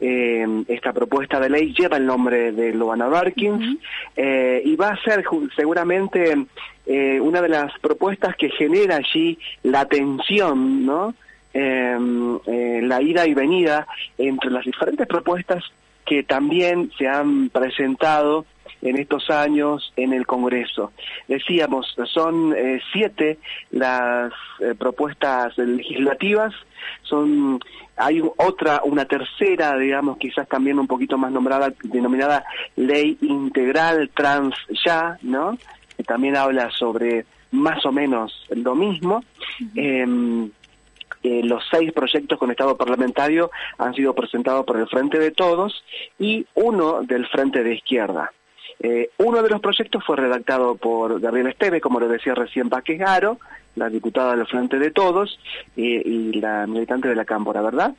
Eh, 0.05 0.65
esta 0.67 0.93
propuesta 0.93 1.39
de 1.39 1.49
ley 1.49 1.73
lleva 1.79 1.97
el 1.97 2.05
nombre 2.05 2.51
de 2.51 2.75
Loana 2.75 3.07
Barkins 3.07 3.79
eh, 4.17 4.61
y 4.65 4.75
va 4.75 4.89
a 4.89 5.01
ser 5.01 5.23
seguramente 5.55 6.45
eh, 6.87 7.21
una 7.21 7.41
de 7.41 7.49
las 7.49 7.79
propuestas 7.79 8.35
que 8.35 8.51
genera 8.51 8.97
allí 8.97 9.39
la 9.63 9.85
tensión, 9.85 10.85
¿no? 10.85 11.15
Em, 11.55 12.37
la 12.89 13.01
ida 13.01 13.29
y 13.29 13.35
venida 13.35 13.87
entre 14.19 14.51
las 14.51 14.65
diferentes 14.65 15.07
propuestas 15.07 15.63
que 16.05 16.25
también 16.25 16.91
se 16.99 17.07
han 17.07 17.51
presentado 17.51 18.45
en 18.81 18.99
estos 18.99 19.31
años 19.31 19.93
en 19.95 20.15
el 20.15 20.27
Congreso. 20.27 20.91
Decíamos, 21.29 21.95
son 22.07 22.57
siete 22.93 23.39
las 23.71 24.33
propuestas 24.79 25.57
legislativas, 25.59 26.55
son 27.03 27.61
hay 27.97 28.23
otra, 28.37 28.81
una 28.85 29.05
tercera, 29.05 29.77
digamos, 29.77 30.19
quizás 30.19 30.49
también 30.49 30.79
un 30.79 30.87
poquito 30.87 31.19
más 31.19 31.31
nombrada, 31.31 31.73
denominada 31.83 32.45
Ley 32.77 33.19
Integral 33.21 34.11
Trans 34.15 34.55
Ya, 34.85 35.19
¿no? 35.23 35.59
Que 35.97 36.03
también 36.03 36.37
habla 36.37 36.71
sobre 36.71 37.27
más 37.51 37.85
o 37.85 37.93
menos 37.93 38.47
lo 38.51 38.75
mismo. 38.75 39.23
Em, 39.75 40.51
eh, 41.23 41.43
los 41.45 41.63
seis 41.71 41.93
proyectos 41.93 42.39
con 42.39 42.51
estado 42.51 42.77
parlamentario 42.77 43.51
han 43.79 43.95
sido 43.95 44.15
presentados 44.15 44.65
por 44.65 44.79
el 44.79 44.89
Frente 44.89 45.19
de 45.19 45.31
Todos 45.31 45.85
y 46.19 46.47
uno 46.55 47.03
del 47.03 47.27
Frente 47.29 47.63
de 47.63 47.75
Izquierda. 47.75 48.33
Eh, 48.81 49.11
uno 49.19 49.43
de 49.43 49.51
los 49.51 49.61
proyectos 49.61 50.03
fue 50.05 50.17
redactado 50.17 50.75
por 50.75 51.21
Gabriel 51.21 51.47
Esteve, 51.49 51.81
como 51.81 52.01
lo 52.01 52.09
decía 52.09 52.35
recién 52.35 52.69
Paquez 52.69 52.99
Garo, 52.99 53.39
la 53.77 53.89
diputada 53.89 54.37
del 54.37 54.47
Frente 54.47 54.79
de 54.79 54.91
Todos 54.91 55.39
eh, 55.77 56.03
y 56.05 56.33
la 56.41 56.67
militante 56.67 57.09
de 57.09 57.17
la 57.17 57.25
Cámpora, 57.25 57.63
¿verdad? 57.63 57.95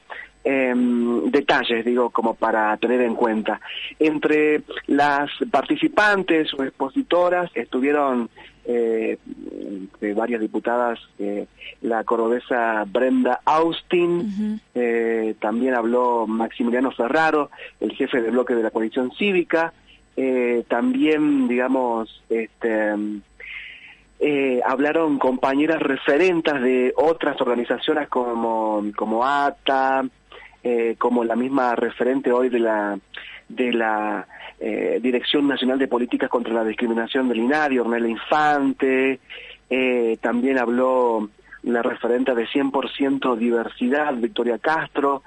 Em, 0.46 1.32
detalles, 1.32 1.86
digo, 1.86 2.10
como 2.10 2.34
para 2.34 2.76
tener 2.76 3.00
en 3.02 3.16
cuenta. 3.16 3.62
Entre 3.98 4.62
las 4.88 5.30
participantes 5.50 6.54
o 6.54 6.64
expositoras 6.64 7.50
estuvieron 7.54 8.30
eh, 8.66 9.18
varias 10.16 10.42
diputadas, 10.42 11.00
eh, 11.18 11.48
la 11.82 12.04
cordobesa 12.04 12.84
Brenda 12.86 13.40
Austin, 13.46 14.60
eh, 14.76 15.36
también 15.40 15.76
habló 15.76 16.28
Maximiliano 16.28 16.92
Ferraro, 16.92 17.50
el 17.80 17.94
jefe 17.94 18.22
del 18.22 18.32
bloque 18.32 18.54
de 18.54 18.64
la 18.64 18.72
coalición 18.72 19.12
cívica, 19.18 19.74
también, 20.68 21.48
digamos, 21.48 22.22
este 22.30 22.94
eh, 24.26 24.62
hablaron 24.66 25.20
compañeras 25.20 25.82
referentes 25.82 26.62
de 26.62 26.94
otras 26.96 27.42
organizaciones 27.42 28.08
como, 28.08 28.82
como 28.96 29.26
ATA, 29.26 30.06
eh, 30.64 30.96
como 30.98 31.26
la 31.26 31.36
misma 31.36 31.76
referente 31.76 32.32
hoy 32.32 32.48
de 32.48 32.60
la, 32.60 32.98
de 33.50 33.74
la 33.74 34.26
eh, 34.62 35.00
Dirección 35.02 35.46
Nacional 35.46 35.78
de 35.78 35.90
Políticas 35.90 36.30
contra 36.30 36.54
la 36.54 36.64
Discriminación 36.64 37.28
del 37.28 37.40
INADI, 37.40 37.80
Ornella 37.80 38.08
Infante, 38.08 39.20
también 40.22 40.58
habló 40.58 41.28
la 41.64 41.82
referente 41.82 42.34
de 42.34 42.48
100% 42.48 43.36
diversidad, 43.36 44.14
Victoria 44.14 44.58
Castro, 44.58 45.24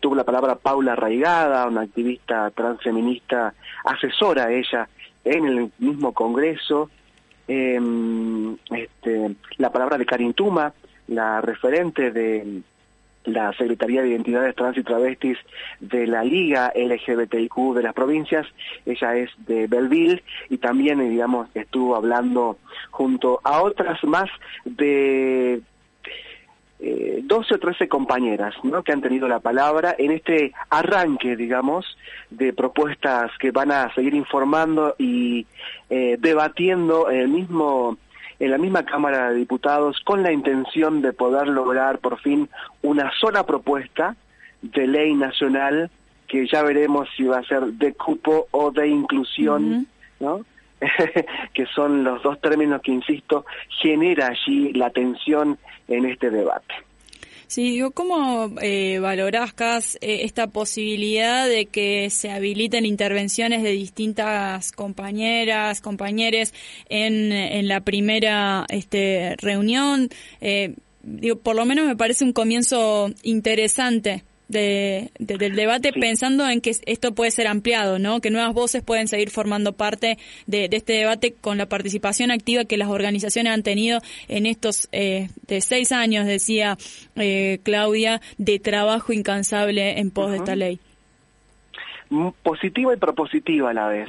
tuvo 0.00 0.14
la 0.14 0.24
palabra 0.24 0.54
Paula 0.54 0.96
Raigada, 0.96 1.66
una 1.66 1.82
activista 1.82 2.50
transfeminista, 2.52 3.52
asesora 3.84 4.52
ella 4.52 4.88
en 5.24 5.46
el 5.46 5.72
mismo 5.78 6.14
Congreso, 6.14 6.88
eh, 7.52 8.56
este, 8.70 9.34
la 9.58 9.72
palabra 9.72 9.98
de 9.98 10.06
Karin 10.06 10.34
Tuma, 10.34 10.72
la 11.08 11.40
referente 11.40 12.12
de 12.12 12.62
la 13.24 13.52
Secretaría 13.54 14.02
de 14.02 14.10
Identidades 14.10 14.54
Trans 14.54 14.78
y 14.78 14.84
Travestis 14.84 15.36
de 15.80 16.06
la 16.06 16.22
Liga 16.22 16.72
LGBTIQ 16.74 17.74
de 17.74 17.82
las 17.82 17.92
provincias, 17.92 18.46
ella 18.86 19.16
es 19.16 19.30
de 19.46 19.66
Belleville 19.66 20.22
y 20.48 20.58
también, 20.58 21.00
digamos, 21.10 21.48
estuvo 21.54 21.96
hablando 21.96 22.56
junto 22.90 23.40
a 23.42 23.62
otras 23.62 24.02
más 24.04 24.30
de 24.64 25.60
eh, 26.82 27.20
12 27.22 27.54
o 27.54 27.58
13 27.58 27.88
compañeras 27.88 28.54
¿no? 28.62 28.82
que 28.82 28.92
han 28.92 29.02
tenido 29.02 29.28
la 29.28 29.40
palabra 29.40 29.94
en 29.98 30.12
este 30.12 30.52
arranque, 30.70 31.36
digamos, 31.36 31.98
de 32.30 32.52
propuestas 32.54 33.30
que 33.38 33.50
van 33.50 33.70
a 33.70 33.92
seguir 33.94 34.14
informando 34.14 34.94
y 34.98 35.46
eh, 35.90 36.16
debatiendo 36.18 37.10
en, 37.10 37.20
el 37.20 37.28
mismo, 37.28 37.98
en 38.38 38.50
la 38.50 38.56
misma 38.56 38.84
Cámara 38.84 39.30
de 39.30 39.36
Diputados 39.36 40.00
con 40.04 40.22
la 40.22 40.32
intención 40.32 41.02
de 41.02 41.12
poder 41.12 41.48
lograr 41.48 41.98
por 41.98 42.18
fin 42.20 42.48
una 42.82 43.12
sola 43.20 43.44
propuesta 43.44 44.16
de 44.62 44.86
ley 44.86 45.14
nacional 45.14 45.90
que 46.28 46.46
ya 46.46 46.62
veremos 46.62 47.08
si 47.16 47.24
va 47.24 47.40
a 47.40 47.44
ser 47.44 47.64
de 47.74 47.92
cupo 47.92 48.46
o 48.52 48.70
de 48.70 48.88
inclusión, 48.88 49.86
¿no? 50.20 50.46
que 51.54 51.66
son 51.66 52.04
los 52.04 52.22
dos 52.22 52.40
términos 52.40 52.80
que, 52.82 52.92
insisto, 52.92 53.44
genera 53.80 54.28
allí 54.28 54.72
la 54.72 54.90
tensión 54.90 55.58
en 55.88 56.06
este 56.06 56.30
debate. 56.30 56.74
Sí, 57.50 57.82
¿cómo 57.94 58.48
eh, 58.62 59.00
valorás, 59.00 59.52
Cas, 59.52 59.96
eh, 60.00 60.20
esta 60.22 60.46
posibilidad 60.46 61.48
de 61.48 61.66
que 61.66 62.08
se 62.08 62.30
habiliten 62.30 62.86
intervenciones 62.86 63.64
de 63.64 63.72
distintas 63.72 64.70
compañeras, 64.70 65.80
compañeros 65.80 66.54
en, 66.88 67.32
en 67.32 67.66
la 67.66 67.80
primera 67.80 68.66
este, 68.68 69.34
reunión? 69.38 70.10
Eh, 70.40 70.76
digo, 71.02 71.40
por 71.40 71.56
lo 71.56 71.64
menos 71.66 71.88
me 71.88 71.96
parece 71.96 72.22
un 72.24 72.32
comienzo 72.32 73.10
interesante 73.24 74.22
de, 74.50 75.10
del 75.18 75.54
debate 75.54 75.92
pensando 75.92 76.48
en 76.48 76.60
que 76.60 76.72
esto 76.86 77.14
puede 77.14 77.30
ser 77.30 77.46
ampliado, 77.46 77.98
¿no? 77.98 78.20
Que 78.20 78.30
nuevas 78.30 78.52
voces 78.52 78.82
pueden 78.82 79.06
seguir 79.06 79.30
formando 79.30 79.72
parte 79.72 80.18
de, 80.46 80.68
este 80.72 80.94
debate 80.94 81.34
con 81.40 81.56
la 81.56 81.66
participación 81.66 82.30
activa 82.30 82.64
que 82.64 82.76
las 82.76 82.88
organizaciones 82.88 83.52
han 83.52 83.62
tenido 83.62 84.00
en 84.28 84.46
estos 84.46 84.88
eh, 84.92 85.28
de 85.46 85.60
seis 85.60 85.92
años, 85.92 86.26
decía 86.26 86.76
eh, 87.16 87.60
Claudia, 87.62 88.20
de 88.38 88.58
trabajo 88.58 89.12
incansable 89.12 90.00
en 90.00 90.10
pos 90.10 90.30
de 90.30 90.36
esta 90.38 90.56
ley. 90.56 90.80
Mm, 92.08 92.30
positiva 92.42 92.92
y 92.92 92.96
propositiva 92.96 93.70
a 93.70 93.74
la 93.74 93.86
vez. 93.86 94.08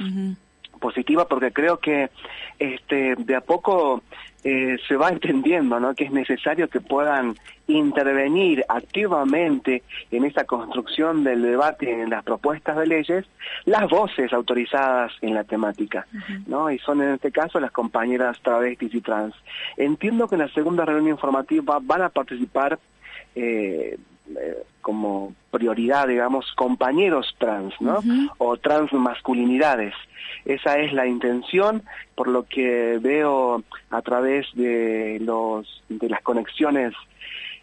Positiva 0.80 1.28
porque 1.28 1.52
creo 1.52 1.78
que 1.78 2.10
este 2.58 3.14
de 3.16 3.36
a 3.36 3.40
poco 3.40 4.02
eh, 4.44 4.76
se 4.88 4.96
va 4.96 5.10
entendiendo 5.10 5.78
¿no? 5.78 5.94
que 5.94 6.04
es 6.04 6.10
necesario 6.10 6.68
que 6.68 6.80
puedan 6.80 7.36
intervenir 7.68 8.64
activamente 8.68 9.82
en 10.10 10.24
esa 10.24 10.44
construcción 10.44 11.22
del 11.22 11.42
debate 11.42 11.90
en 11.90 12.10
las 12.10 12.24
propuestas 12.24 12.76
de 12.76 12.86
leyes 12.86 13.24
las 13.64 13.88
voces 13.88 14.32
autorizadas 14.32 15.12
en 15.20 15.34
la 15.34 15.44
temática, 15.44 16.06
¿no? 16.46 16.70
Y 16.70 16.78
son 16.80 17.02
en 17.02 17.14
este 17.14 17.30
caso 17.30 17.60
las 17.60 17.70
compañeras 17.70 18.40
travestis 18.42 18.94
y 18.94 19.00
trans. 19.00 19.34
Entiendo 19.76 20.26
que 20.26 20.34
en 20.34 20.40
la 20.40 20.48
segunda 20.48 20.84
reunión 20.84 21.12
informativa 21.12 21.78
van 21.80 22.02
a 22.02 22.08
participar 22.08 22.78
eh, 23.34 23.96
eh, 24.30 24.62
como 24.80 25.34
prioridad, 25.50 26.08
digamos, 26.08 26.52
compañeros 26.56 27.34
trans, 27.38 27.74
¿no? 27.80 28.00
O 28.38 28.56
trans 28.56 28.92
masculinidades. 28.92 29.94
Esa 30.44 30.78
es 30.78 30.92
la 30.92 31.06
intención, 31.06 31.82
por 32.14 32.28
lo 32.28 32.44
que 32.44 32.98
veo 33.00 33.62
a 33.90 34.02
través 34.02 34.46
de 34.54 35.18
los 35.20 35.82
de 35.88 36.08
las 36.08 36.22
conexiones 36.22 36.94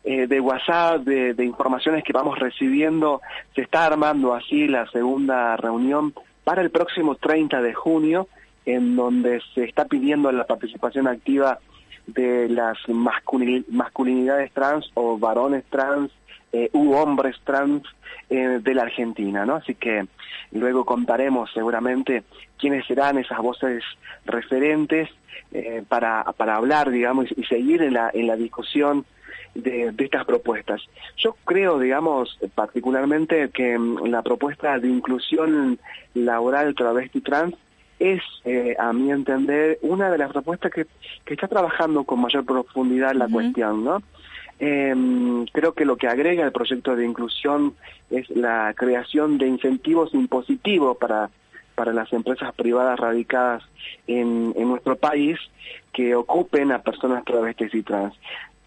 eh, 0.04 0.28
de 0.28 0.40
WhatsApp, 0.40 1.02
de, 1.02 1.34
de, 1.34 1.46
informaciones 1.46 2.04
que 2.04 2.14
vamos 2.14 2.40
recibiendo, 2.40 3.22
se 3.54 3.62
está 3.62 3.86
armando 3.86 4.34
así 4.34 4.68
la 4.68 4.90
segunda 4.92 5.58
reunión 5.58 6.14
para 6.46 6.62
el 6.62 6.72
próximo 6.72 7.16
30 7.16 7.62
de 7.62 7.74
junio, 7.74 8.28
en 8.66 8.96
donde 8.96 9.42
se 9.54 9.66
está 9.66 9.86
pidiendo 9.86 10.32
la 10.32 10.46
participación 10.46 11.08
activa 11.08 11.60
de 12.08 12.50
las 12.50 12.78
masculinidades 12.88 14.52
trans 14.54 14.90
o 14.94 15.18
varones 15.18 15.64
trans 15.70 16.12
eh, 16.52 16.70
u 16.74 16.94
hombres 16.94 17.36
trans 17.44 17.84
eh, 18.30 18.60
de 18.62 18.74
la 18.74 18.84
Argentina, 18.84 19.46
¿no? 19.46 19.56
Así 19.56 19.76
que 19.76 20.08
luego 20.52 20.86
contaremos 20.86 21.52
seguramente 21.54 22.24
quiénes 22.58 22.86
serán 22.86 23.18
esas 23.18 23.40
voces 23.40 23.84
referentes 24.26 25.10
eh, 25.52 25.84
para, 25.88 26.24
para 26.38 26.56
hablar, 26.56 26.90
digamos, 26.90 27.28
y, 27.36 27.44
seguir 27.46 27.82
en 27.82 27.94
la, 27.96 28.12
en 28.14 28.28
la 28.28 28.36
discusión 28.36 29.06
de, 29.56 29.92
de, 29.92 30.06
estas 30.06 30.26
propuestas. 30.26 30.82
Yo 31.18 31.36
creo, 31.44 31.80
digamos, 31.80 32.38
particularmente 32.54 33.50
que 33.50 33.78
mm, 33.78 34.06
la 34.08 34.22
propuesta 34.22 34.78
de 34.78 34.88
inclusión 34.88 35.80
laboral 36.14 36.76
travesti 36.76 37.22
trans 37.22 37.56
es, 38.00 38.22
eh, 38.46 38.76
a 38.80 38.94
mi 38.94 39.12
entender, 39.12 39.78
una 39.82 40.10
de 40.10 40.18
las 40.18 40.32
propuestas 40.32 40.72
que, 40.72 40.88
que 41.26 41.34
está 41.34 41.48
trabajando 41.48 42.04
con 42.04 42.22
mayor 42.22 42.46
profundidad 42.46 43.14
la 43.14 43.28
cuestión, 43.28 43.84
¿no? 43.84 44.02
Eh, 44.60 44.94
creo 45.54 45.74
que 45.74 45.86
lo 45.86 45.96
que 45.96 46.08
agrega 46.08 46.44
el 46.44 46.52
proyecto 46.52 46.96
de 46.96 47.06
inclusión 47.06 47.76
es 48.10 48.30
la 48.30 48.74
creación 48.76 49.38
de 49.38 49.48
incentivos 49.48 50.14
impositivos 50.14 50.98
para, 50.98 51.30
para 51.76 51.94
las 51.94 52.12
empresas 52.12 52.54
privadas 52.56 53.00
radicadas 53.00 53.64
en, 54.06 54.54
en 54.58 54.68
nuestro 54.68 54.98
país 54.98 55.40
que 55.94 56.14
ocupen 56.16 56.72
a 56.72 56.82
personas 56.82 57.24
travestis 57.24 57.74
y 57.74 57.84
trans. 57.84 58.14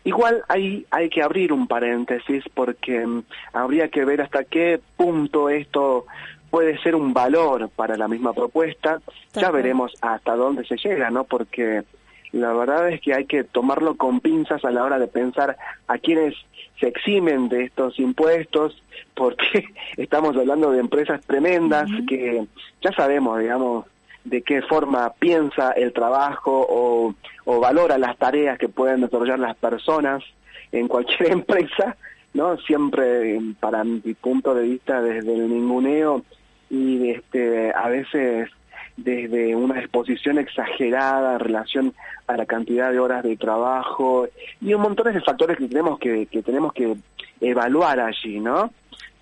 Igual 0.05 0.43
hay, 0.49 0.85
hay 0.91 1.09
que 1.09 1.23
abrir 1.23 1.53
un 1.53 1.69
paréntesis 1.69 2.45
porque 2.55 3.05
um, 3.05 3.23
habría 3.53 3.89
que 3.89 4.05
ver 4.05 4.21
hasta 4.21 4.45
qué 4.45 4.81
punto 4.97 5.49
esto 5.49 6.07
puede 6.51 6.77
ser 6.83 6.97
un 6.97 7.15
valor 7.15 7.69
para 7.69 7.97
la 7.97 8.09
misma 8.09 8.33
propuesta. 8.33 9.01
Ya 9.35 9.51
veremos 9.51 9.95
hasta 10.01 10.35
dónde 10.35 10.65
se 10.67 10.77
llega, 10.77 11.11
¿no? 11.11 11.25
Porque 11.25 11.85
la 12.33 12.53
verdad 12.53 12.89
es 12.91 13.01
que 13.01 13.15
hay 13.15 13.27
que 13.27 13.45
tomarlo 13.45 13.97
con 13.97 14.21
pinzas 14.21 14.65
a 14.65 14.71
la 14.71 14.83
hora 14.85 14.99
de 14.99 15.07
pensar 15.07 15.57
a 15.87 15.99
quienes 15.99 16.35
se 16.81 16.89
eximen 16.89 17.49
de 17.49 17.65
estos 17.65 17.99
impuestos, 17.99 18.83
porque 19.15 19.67
estamos 19.97 20.37
hablando 20.37 20.71
de 20.71 20.81
empresas 20.81 21.21
tremendas 21.27 21.89
que 22.09 22.45
ya 22.83 22.93
sabemos, 22.93 23.39
digamos, 23.39 23.87
de 24.25 24.43
qué 24.43 24.63
forma 24.63 25.13
piensa 25.19 25.73
el 25.73 25.93
trabajo 25.93 26.67
o, 26.69 27.15
o 27.45 27.61
valora 27.61 27.99
las 27.99 28.17
tareas 28.17 28.59
que 28.59 28.69
pueden 28.69 29.03
desarrollar 29.03 29.39
las 29.39 29.57
personas 29.57 30.23
en 30.71 30.89
cualquier 30.89 31.33
empresa, 31.33 31.97
¿no? 32.33 32.57
Siempre, 32.59 33.39
para 33.61 33.85
mi 33.85 34.15
punto 34.15 34.55
de 34.55 34.63
vista, 34.63 35.03
desde 35.03 35.35
el 35.35 35.49
ninguneo 35.51 36.25
y 36.71 37.11
este 37.11 37.71
a 37.75 37.89
veces 37.89 38.49
desde 38.97 39.57
una 39.57 39.79
exposición 39.81 40.39
exagerada 40.39 41.35
en 41.35 41.41
relación 41.41 41.95
a 42.27 42.37
la 42.37 42.47
cantidad 42.47 42.91
de 42.91 42.99
horas 42.99 43.23
de 43.23 43.37
trabajo 43.37 44.29
y 44.61 44.75
un 44.75 44.83
montón 44.83 45.13
de 45.13 45.21
factores 45.21 45.57
que 45.57 45.69
tenemos 45.69 45.99
que, 45.99 46.27
que 46.27 46.43
tenemos 46.43 46.73
que 46.73 46.97
evaluar 47.41 48.01
allí, 48.01 48.41
¿no? 48.41 48.71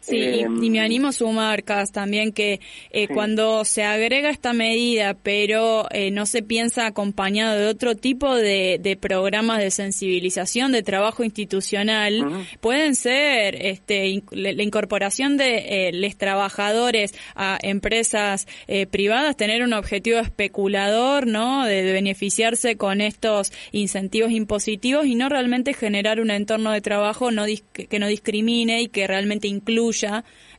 Sí, 0.01 0.17
y, 0.17 0.41
em, 0.41 0.71
me 0.71 0.81
animo 0.81 1.09
a 1.09 1.13
sumar, 1.13 1.63
Cas, 1.63 1.93
también 1.93 2.33
que 2.33 2.61
eh, 2.91 3.07
cuando 3.09 3.65
se 3.67 3.85
agrega 3.85 4.31
esta 4.31 4.55
medida, 4.55 5.15
pero 5.15 5.87
eh, 5.91 6.11
no 6.11 6.25
se 6.25 6.43
piensa 6.43 6.87
acompañado 6.87 7.59
de 7.59 7.67
otro 7.67 7.95
tipo 7.95 8.35
de, 8.35 8.79
de 8.81 8.97
programas 8.97 9.59
de 9.59 9.71
sensibilización, 9.71 10.73
de 10.73 10.83
trabajo 10.83 11.23
institucional, 11.23 12.47
pueden 12.61 12.95
ser 12.95 13.57
este, 13.61 14.23
la 14.31 14.63
incorporación 14.63 15.37
de 15.37 15.89
eh, 15.89 15.93
los 15.93 16.17
trabajadores 16.17 17.15
a 17.35 17.59
empresas 17.63 18.47
privadas, 18.91 19.37
tener 19.37 19.63
un 19.63 19.73
objetivo 19.73 20.19
especulador, 20.19 21.27
¿no? 21.27 21.67
De, 21.67 21.83
de 21.83 21.93
beneficiarse 21.93 22.77
con 22.77 23.01
estos 23.01 23.53
incentivos 23.73 24.31
impositivos 24.31 25.07
y 25.07 25.15
no 25.15 25.29
realmente 25.29 25.75
generar 25.75 26.21
un 26.21 26.31
entorno 26.31 26.73
de 26.73 26.81
trabajo 26.81 27.31
no 27.31 27.45
que 27.73 27.99
no 27.99 28.07
discrimine 28.07 28.83
y 28.83 28.89
que 28.89 29.07
realmente 29.07 29.49
incluya 29.49 29.91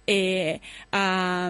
eh, 0.08 0.62
a, 0.92 1.50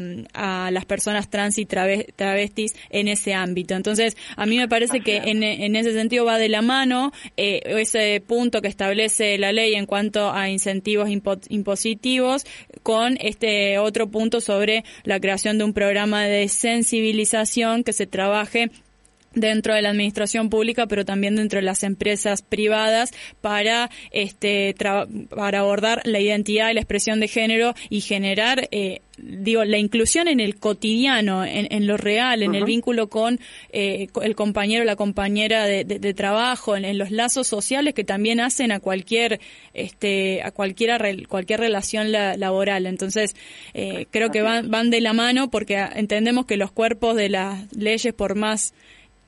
las 0.72 0.86
personas 0.86 1.30
trans 1.30 1.58
y 1.58 1.66
travestis 1.66 2.76
en 2.90 3.08
ese 3.08 3.34
ámbito. 3.34 3.76
Entonces, 3.76 4.18
a 4.36 4.46
mí 4.46 4.58
me 4.58 4.68
parece 4.68 5.02
que 5.02 5.18
en, 5.18 5.76
ese 5.76 5.94
sentido 5.94 6.26
va 6.26 6.38
de 6.38 6.50
la 6.50 6.62
mano 6.62 7.12
eh, 7.38 7.62
ese 7.66 8.22
punto 8.26 8.62
que 8.62 8.68
establece 8.68 9.38
la 9.38 9.52
ley 9.52 9.76
en 9.76 9.86
cuanto 9.86 10.32
a 10.32 10.50
incentivos 10.50 11.10
impositivos 11.50 12.46
con 12.84 13.18
este 13.22 13.80
otro 13.80 14.10
punto 14.10 14.42
sobre 14.42 14.84
la 15.04 15.20
creación 15.20 15.58
de 15.58 15.64
un 15.64 15.74
programa 15.74 16.24
de 16.24 16.48
sensibilización 16.48 17.84
que 17.84 17.94
se 17.94 18.06
trabaje 18.06 18.70
dentro 19.34 19.74
de 19.74 19.82
la 19.82 19.90
administración 19.90 20.50
pública, 20.50 20.88
pero 20.88 21.06
también 21.06 21.36
dentro 21.36 21.60
de 21.60 21.66
las 21.66 21.84
empresas 21.84 22.42
privadas 22.42 23.12
para 23.42 23.90
este 24.12 24.76
para 25.30 25.60
abordar 25.60 26.02
la 26.06 26.20
identidad 26.20 26.70
y 26.70 26.74
la 26.74 26.82
expresión 26.82 27.20
de 27.20 27.28
género 27.28 27.74
y 27.90 28.02
generar 28.02 28.68
eh, 28.72 29.02
digo 29.18 29.64
la 29.66 29.78
inclusión 29.78 30.28
en 30.28 30.40
el 30.40 30.58
cotidiano, 30.58 31.44
en, 31.46 31.88
lo 31.88 31.98
real, 31.98 32.44
en 32.44 32.56
el 32.56 32.66
vínculo 32.66 33.08
con 33.08 33.40
eh, 33.72 34.08
el 34.22 34.36
compañero, 34.36 34.84
la 34.84 34.96
compañera 34.96 35.66
de, 35.66 36.14
trabajo, 36.14 36.76
en, 36.76 36.98
los 36.98 37.12
lazos 37.12 37.48
sociales 37.48 37.94
que 37.94 38.04
también 38.04 38.40
hacen 38.40 38.72
a 38.72 38.80
cualquier 38.80 39.40
este 39.74 40.42
a 40.44 40.52
cualquiera 40.52 41.00
cualquier 41.28 41.60
relación 41.60 42.12
laboral. 42.12 42.86
Entonces 42.86 43.36
eh, 43.74 44.08
creo 44.10 44.32
que 44.32 44.42
van 44.42 44.70
van 44.70 44.90
de 44.90 45.02
la 45.02 45.14
mano 45.14 45.50
porque 45.50 45.78
entendemos 45.96 46.46
que 46.46 46.58
los 46.58 46.72
cuerpos 46.72 47.16
de 47.16 47.30
las 47.30 47.72
leyes 47.76 48.14
por 48.14 48.36
más 48.36 48.74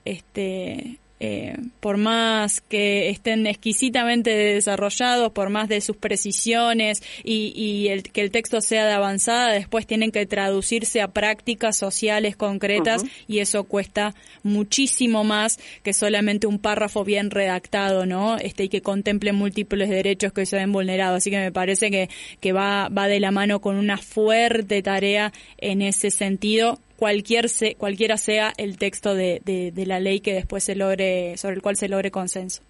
este, 0.06 1.00
eh, 1.26 1.56
por 1.80 1.96
más 1.96 2.60
que 2.60 3.10
estén 3.10 3.48
exquisitamente 3.48 4.30
desarrollados, 4.30 5.32
por 5.32 5.50
más 5.50 5.70
de 5.70 5.80
sus 5.80 5.96
precisiones 5.96 7.02
y, 7.24 7.88
el, 7.88 8.04
que 8.04 8.20
el 8.20 8.30
texto 8.30 8.60
sea 8.60 8.86
de 8.86 8.92
avanzada, 8.92 9.54
después 9.54 9.88
tienen 9.88 10.12
que 10.12 10.26
traducirse 10.26 11.00
a 11.00 11.08
prácticas 11.08 11.78
sociales 11.78 12.36
concretas 12.36 13.06
y 13.26 13.40
eso 13.40 13.64
cuesta 13.64 14.14
muchísimo 14.44 15.24
más 15.24 15.60
que 15.82 15.94
solamente 15.94 16.46
un 16.46 16.60
párrafo 16.60 17.06
bien 17.06 17.32
redactado, 17.32 18.06
¿no? 18.06 18.36
Este, 18.36 18.66
y 18.66 18.70
que 18.70 18.82
contemple 18.82 19.32
múltiples 19.32 19.90
derechos 19.90 20.34
que 20.34 20.46
se 20.46 20.58
ven 20.58 20.74
vulnerados. 20.74 21.20
Así 21.20 21.32
que 21.32 21.40
me 21.40 21.54
parece 21.54 21.90
que, 21.90 22.10
que 22.42 22.52
va, 22.52 22.90
va 22.90 23.08
de 23.08 23.22
la 23.22 23.32
mano 23.32 23.62
con 23.62 23.78
una 23.78 23.98
fuerte 23.98 24.82
tarea 24.82 25.32
en 25.58 25.82
ese 25.82 26.12
sentido 26.12 26.80
cualquier 26.98 27.50
se, 27.50 27.76
cualquiera 27.76 28.18
sea 28.18 28.54
el 28.58 28.78
texto 28.78 29.16
de, 29.16 29.42
de, 29.44 29.86
la 29.86 30.00
ley 30.00 30.20
que 30.20 30.34
después 30.34 30.64
se 30.64 30.76
logre, 30.76 31.38
sobre 31.38 31.56
el 31.56 31.62
cual 31.62 31.76
se 31.76 31.90
logre 31.90 32.12
consenso. 32.12 32.62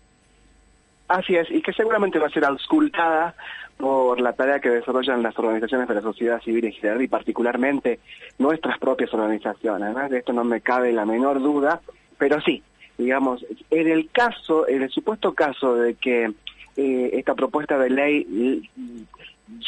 Así 1.07 1.36
es, 1.36 1.49
y 1.51 1.62
que 1.62 1.73
seguramente 1.73 2.19
va 2.19 2.27
a 2.27 2.31
ser 2.31 2.45
auscultada 2.45 3.36
por 3.77 4.21
la 4.21 4.33
tarea 4.33 4.59
que 4.59 4.69
desarrollan 4.69 5.21
las 5.21 5.38
organizaciones 5.38 5.88
de 5.88 5.95
la 5.95 6.01
sociedad 6.01 6.41
civil 6.41 6.65
en 6.65 6.71
general 6.71 7.01
y 7.01 7.07
particularmente 7.07 7.99
nuestras 8.38 8.79
propias 8.79 9.13
organizaciones. 9.13 10.09
De 10.09 10.19
esto 10.19 10.33
no 10.33 10.43
me 10.43 10.62
cabe 10.62 10.93
la 10.93 11.05
menor 11.05 11.41
duda, 11.41 11.81
pero 12.17 12.39
sí, 12.41 12.63
digamos, 12.97 13.45
en 13.69 13.88
el 13.88 14.09
caso, 14.12 14.67
en 14.67 14.83
el 14.83 14.89
supuesto 14.89 15.33
caso 15.33 15.75
de 15.75 15.95
que 15.95 16.31
eh, 16.77 17.09
esta 17.13 17.36
propuesta 17.36 17.77
de 17.77 17.89
ley 17.89 18.69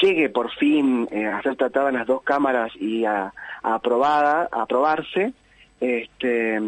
llegue 0.01 0.29
por 0.29 0.51
fin 0.51 1.07
eh, 1.11 1.25
a 1.25 1.41
ser 1.41 1.55
tratada 1.55 1.89
en 1.89 1.95
las 1.95 2.07
dos 2.07 2.21
cámaras 2.23 2.71
y 2.79 3.05
a, 3.05 3.33
aprobada, 3.63 4.47
a 4.51 4.61
aprobarse, 4.63 5.33
este, 5.79 6.59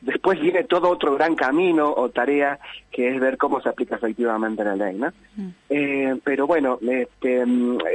después 0.00 0.40
viene 0.40 0.64
todo 0.64 0.88
otro 0.88 1.14
gran 1.14 1.34
camino 1.34 1.92
o 1.94 2.08
tarea 2.08 2.58
que 2.90 3.08
es 3.08 3.20
ver 3.20 3.36
cómo 3.36 3.60
se 3.60 3.68
aplica 3.68 3.96
efectivamente 3.96 4.64
la 4.64 4.76
ley, 4.76 4.96
¿no? 4.96 5.12
Mm. 5.36 5.48
Eh, 5.68 6.16
pero 6.24 6.46
bueno, 6.46 6.78
este, 6.80 7.44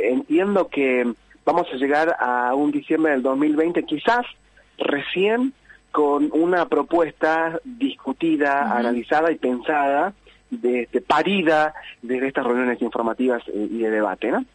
entiendo 0.04 0.68
que 0.68 1.12
vamos 1.46 1.68
a 1.74 1.78
llegar 1.78 2.16
a 2.20 2.54
un 2.54 2.72
diciembre 2.72 3.14
del 3.14 3.24
2020, 3.24 3.84
quizás 3.84 4.26
recién 4.78 5.54
con 5.92 6.30
una 6.32 6.68
propuesta 6.68 7.60
discutida, 7.66 8.76
analizada 8.78 9.32
y 9.32 9.36
pensada 9.36 10.14
de, 10.52 10.82
este, 10.82 11.02
parida 11.02 11.74
desde 12.02 12.28
estas 12.28 12.46
reuniones 12.46 12.82
informativas 12.82 13.42
eh, 13.48 13.68
y 13.72 13.80
de 13.80 13.90
debate, 13.90 14.32
¿no? 14.32 14.46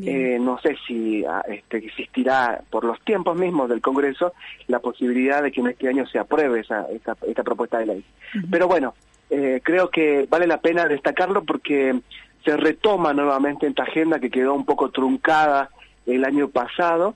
Eh, 0.00 0.38
no 0.40 0.58
sé 0.58 0.74
si 0.86 1.22
ah, 1.26 1.42
este, 1.46 1.76
existirá 1.76 2.62
por 2.70 2.82
los 2.82 2.98
tiempos 3.02 3.36
mismos 3.36 3.68
del 3.68 3.82
Congreso 3.82 4.32
la 4.66 4.78
posibilidad 4.78 5.42
de 5.42 5.52
que 5.52 5.60
en 5.60 5.66
este 5.66 5.86
año 5.86 6.06
se 6.06 6.18
apruebe 6.18 6.60
esa, 6.60 6.86
esta, 6.90 7.14
esta 7.26 7.42
propuesta 7.42 7.78
de 7.78 7.86
ley. 7.86 8.04
Pero 8.50 8.66
bueno, 8.66 8.94
eh, 9.28 9.60
creo 9.62 9.90
que 9.90 10.26
vale 10.30 10.46
la 10.46 10.62
pena 10.62 10.86
destacarlo 10.86 11.44
porque 11.44 12.00
se 12.42 12.56
retoma 12.56 13.12
nuevamente 13.12 13.66
esta 13.66 13.82
agenda 13.82 14.18
que 14.18 14.30
quedó 14.30 14.54
un 14.54 14.64
poco 14.64 14.90
truncada 14.90 15.68
el 16.06 16.24
año 16.24 16.48
pasado 16.48 17.14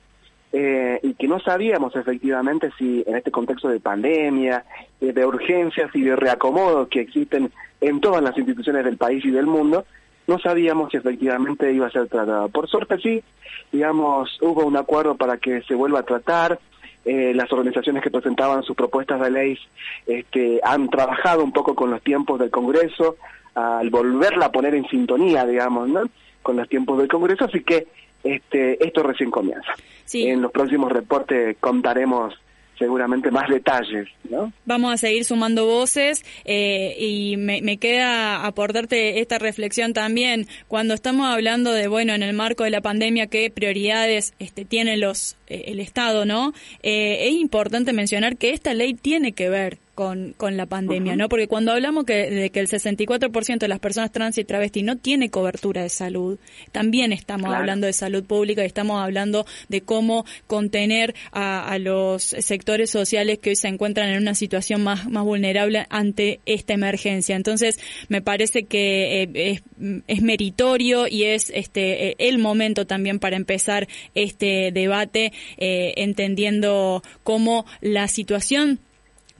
eh, 0.59 1.01
y 1.03 1.13
que 1.13 1.29
no 1.29 1.39
sabíamos 1.39 1.95
efectivamente 1.97 2.71
si 2.79 3.05
en 3.07 3.17
este 3.17 3.31
contexto 3.31 3.69
de 3.69 3.79
pandemia, 3.79 4.65
de 4.99 5.27
urgencias 5.27 5.91
y 5.95 6.01
de 6.01 6.17
reacomodo 6.17 6.89
que 6.89 7.01
existen 7.01 7.53
en 7.83 8.01
todas 8.01 8.23
las 8.23 8.39
instituciones 8.39 8.83
del 8.87 8.97
país 8.97 9.23
y 9.27 9.31
del 9.31 9.47
mundo, 9.47 9.85
no 10.27 10.39
sabíamos 10.39 10.91
si 10.91 10.97
efectivamente 10.97 11.71
iba 11.71 11.89
a 11.89 11.91
ser 11.91 12.09
tratado. 12.09 12.49
Por 12.49 12.71
suerte 12.71 12.97
sí, 13.03 13.23
digamos, 13.71 14.39
hubo 14.41 14.65
un 14.65 14.79
acuerdo 14.79 15.15
para 15.17 15.37
que 15.37 15.61
se 15.61 15.75
vuelva 15.75 15.99
a 15.99 16.05
tratar, 16.05 16.59
eh, 17.05 17.35
las 17.35 17.53
organizaciones 17.53 18.03
que 18.03 18.11
presentaban 18.11 18.63
sus 18.63 18.75
propuestas 18.75 19.21
de 19.21 19.31
ley 19.31 19.59
este, 20.07 20.61
han 20.65 20.89
trabajado 20.89 21.45
un 21.45 21.53
poco 21.53 21.75
con 21.75 21.91
los 21.91 22.01
tiempos 22.01 22.41
del 22.41 22.51
Congreso 22.51 23.17
al 23.55 23.91
volverla 23.91 24.47
a 24.47 24.53
poner 24.53 24.75
en 24.75 24.89
sintonía, 24.89 25.45
digamos, 25.45 25.87
¿no? 25.87 26.05
con 26.43 26.57
los 26.57 26.67
tiempos 26.67 26.97
del 26.97 27.09
Congreso, 27.09 27.45
así 27.45 27.63
que 27.63 27.89
este, 28.35 28.85
esto 28.85 29.03
recién 29.03 29.31
comienza. 29.31 29.75
En 30.13 30.41
los 30.41 30.53
próximos 30.53 30.93
reportes 30.93 31.57
contaremos 31.61 32.35
seguramente 32.79 33.31
más 33.31 33.49
detalles. 33.49 34.09
¿no? 34.29 34.53
Vamos 34.65 34.93
a 34.93 34.97
seguir 34.97 35.25
sumando 35.25 35.67
voces 35.67 36.25
eh, 36.45 36.95
y 36.99 37.37
me, 37.37 37.79
queda 37.79 38.47
aportarte 38.47 39.21
esta 39.21 39.39
reflexión 39.39 39.93
también 39.93 40.47
cuando 40.69 40.95
estamos 40.95 41.27
hablando 41.27 41.73
de, 41.73 41.89
bueno, 41.89 42.15
en 42.15 42.23
el 42.23 42.35
marco 42.35 42.65
de 42.65 42.71
la 42.71 42.81
pandemia, 42.81 43.27
qué 43.27 43.51
prioridades 43.51 44.35
este, 44.39 44.65
tiene 44.65 44.97
los, 44.97 45.37
eh, 45.47 45.65
el 45.69 45.81
Estado, 45.81 46.25
¿no? 46.25 46.53
Eh, 46.83 47.29
es 47.29 47.33
importante 47.33 47.93
mencionar 47.93 48.37
que 48.37 48.51
esta 48.51 48.75
ley 48.75 48.95
tiene 48.95 49.33
que 49.33 49.49
ver 49.49 49.79
con, 49.97 50.35
con 50.37 50.59
la 50.59 50.67
pandemia, 50.67 51.17
¿no? 51.17 51.31
Porque 51.31 51.49
cuando 51.49 51.73
hablamos 51.73 52.05
que, 52.05 52.31
de 52.31 52.51
que 52.51 52.61
el 52.61 52.69
64% 52.69 53.59
de 53.59 53.67
las 53.67 53.79
personas 53.79 54.13
trans 54.13 54.37
y 54.37 54.45
travesti 54.45 54.83
no 54.83 54.99
tiene 54.99 55.31
cobertura 55.31 55.83
de 55.83 55.89
salud, 55.89 56.39
también 56.71 57.15
estamos 57.15 57.53
hablando 57.53 57.87
de 57.87 57.95
salud 57.95 58.23
pública 58.23 58.63
y 58.63 58.67
estamos 58.67 59.03
hablando 59.03 59.47
de 59.71 59.81
cómo 59.81 60.27
contener 60.47 61.15
a, 61.33 61.67
a, 61.67 61.79
los 61.79 62.23
sectores 62.23 62.91
sociales 62.91 63.39
que 63.39 63.51
hoy 63.51 63.57
se 63.57 63.69
encuentran 63.69 64.11
en 64.11 64.21
una 64.21 64.35
situación 64.35 64.85
más, 64.85 65.09
más 65.09 65.25
vulnerable 65.25 65.87
ante 65.89 66.41
esta 66.45 66.75
emergencia. 66.75 67.35
Entonces, 67.35 67.81
me 68.11 68.21
parece 68.21 68.65
que 68.65 69.23
eh, 69.23 69.31
es, 69.35 69.63
es, 70.09 70.21
meritorio 70.21 71.09
y 71.09 71.25
es 71.25 71.51
este 71.55 72.09
eh, 72.09 72.17
el 72.19 72.37
momento 72.37 72.87
también 72.87 73.19
para 73.19 73.37
empezar 73.37 73.89
este 74.15 74.73
debate 74.73 75.33
eh, 75.57 75.95
entendiendo 75.97 77.03
cómo 77.25 77.65
la 77.81 78.09
situación 78.09 78.79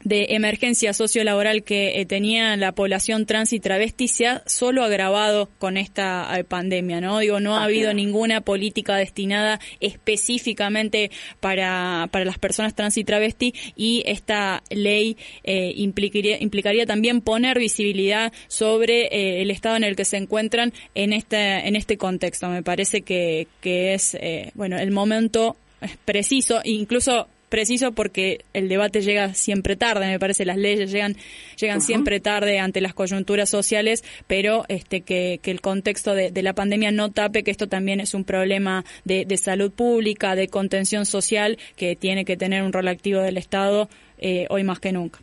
de 0.07 0.27
emergencia 0.31 0.93
sociolaboral 0.93 1.65
que 1.65 2.01
eh, 2.01 2.07
tenía 2.07 2.57
la 2.57 2.71
población 2.71 3.27
trans 3.27 3.53
y 3.53 3.59
travesti 3.59 4.07
se 4.07 4.29
ha 4.29 4.43
solo 4.47 4.85
agravado 4.85 5.51
con 5.59 5.77
esta 5.77 6.31
eh, 6.39 6.45
pandemia, 6.45 7.01
¿no? 7.01 7.19
Digo, 7.19 7.41
no 7.41 7.57
ha 7.57 7.65
habido 7.65 7.93
ninguna 7.93 8.41
política 8.41 8.95
destinada 8.95 9.59
específicamente 9.81 11.11
para, 11.41 12.09
para 12.13 12.25
las 12.25 12.39
personas 12.39 12.77
trans 12.77 12.97
y 12.99 13.03
travesti 13.03 13.53
y 13.75 14.05
esta 14.07 14.63
ley 14.71 15.17
eh, 15.43 15.73
implicaría, 15.75 16.41
implicaría 16.41 16.87
también 16.87 17.21
poner 17.21 17.59
visibilidad 17.59 18.33
sobre 18.47 19.43
el 19.43 19.51
estado 19.51 19.75
en 19.75 19.83
el 19.83 19.97
que 19.97 20.05
se 20.05 20.19
encuentran 20.19 20.73
en 20.95 21.13
este, 21.13 21.67
en 21.67 21.75
este 21.75 21.99
contexto. 21.99 22.49
Me 22.49 22.63
parece 22.63 23.03
que, 23.03 23.49
que 23.61 23.95
es, 23.95 24.17
bueno, 24.55 24.79
el 24.79 24.93
momento 24.93 25.57
preciso, 26.05 26.61
incluso 26.63 27.27
preciso 27.57 27.93
porque 27.93 28.45
el 28.53 28.69
debate 28.69 29.01
llega 29.01 29.33
siempre 29.33 29.77
tarde, 29.77 30.07
me 30.09 30.19
parece, 30.19 30.45
las 30.45 30.59
leyes 30.59 30.93
llegan, 30.93 31.17
llegan 31.57 31.81
siempre 31.81 32.21
tarde 32.21 32.59
ante 32.59 32.83
las 32.83 32.93
coyunturas 32.93 33.49
sociales, 33.49 34.05
pero 34.27 34.67
este 34.69 35.01
que, 35.01 35.41
que 35.43 35.53
el 35.53 35.63
contexto 35.63 36.15
de, 36.15 36.31
la 36.43 36.53
pandemia 36.53 36.91
no 36.93 37.11
tape 37.13 37.45
que 37.45 37.51
esto 37.51 37.67
también 37.67 37.99
es 37.99 38.13
un 38.13 38.25
problema 38.25 38.85
de, 39.07 39.25
de, 39.25 39.39
salud 39.39 39.73
pública, 39.73 40.35
de 40.35 40.49
contención 40.49 41.07
social, 41.07 41.57
que 41.77 41.97
tiene 41.97 42.27
que 42.27 42.37
tener 42.37 42.63
un 42.63 42.75
rol 42.75 42.89
activo 42.89 43.23
del 43.23 43.39
Estado 43.39 43.89
eh, 44.19 44.47
hoy 44.51 44.63
más 44.63 44.79
que 44.79 44.93
nunca. 44.93 45.21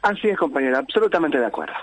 Así 0.00 0.28
es, 0.28 0.38
compañera, 0.38 0.78
absolutamente 0.78 1.40
de 1.40 1.46
acuerdo. 1.46 1.74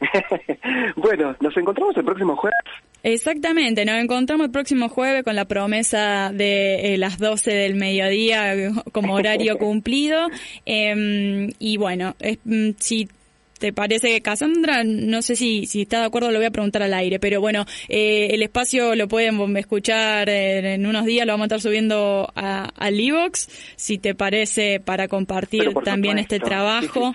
bueno, 0.94 1.34
nos 1.40 1.56
encontramos 1.56 1.96
el 1.96 2.04
próximo 2.04 2.36
jueves. 2.36 2.56
Exactamente, 3.02 3.84
nos 3.84 4.02
encontramos 4.02 4.46
el 4.46 4.50
próximo 4.50 4.88
jueves 4.88 5.22
con 5.24 5.34
la 5.34 5.46
promesa 5.46 6.30
de 6.34 6.94
eh, 6.94 6.98
las 6.98 7.18
12 7.18 7.50
del 7.50 7.74
mediodía 7.74 8.54
como 8.92 9.14
horario 9.14 9.58
cumplido. 9.58 10.28
Em, 10.66 11.50
y 11.58 11.76
bueno, 11.78 12.14
mm, 12.44 12.70
si 12.78 13.08
te 13.60 13.72
parece, 13.72 14.20
Cassandra, 14.22 14.82
no 14.84 15.22
sé 15.22 15.36
si, 15.36 15.66
si 15.66 15.82
está 15.82 16.00
de 16.00 16.06
acuerdo, 16.06 16.30
lo 16.30 16.38
voy 16.38 16.46
a 16.46 16.50
preguntar 16.50 16.82
al 16.82 16.94
aire, 16.94 17.20
pero 17.20 17.40
bueno, 17.40 17.66
eh, 17.88 18.28
el 18.30 18.42
espacio 18.42 18.94
lo 18.94 19.06
pueden 19.06 19.56
escuchar 19.56 20.28
en, 20.30 20.86
unos 20.86 21.04
días, 21.04 21.26
lo 21.26 21.34
vamos 21.34 21.44
a 21.44 21.46
estar 21.46 21.60
subiendo 21.60 22.32
a, 22.34 22.70
al 22.74 22.98
Evox, 22.98 23.48
si 23.76 23.98
te 23.98 24.14
parece, 24.14 24.80
para 24.80 25.08
compartir 25.08 25.72
también 25.84 26.18
este 26.18 26.40
trabajo. 26.40 27.14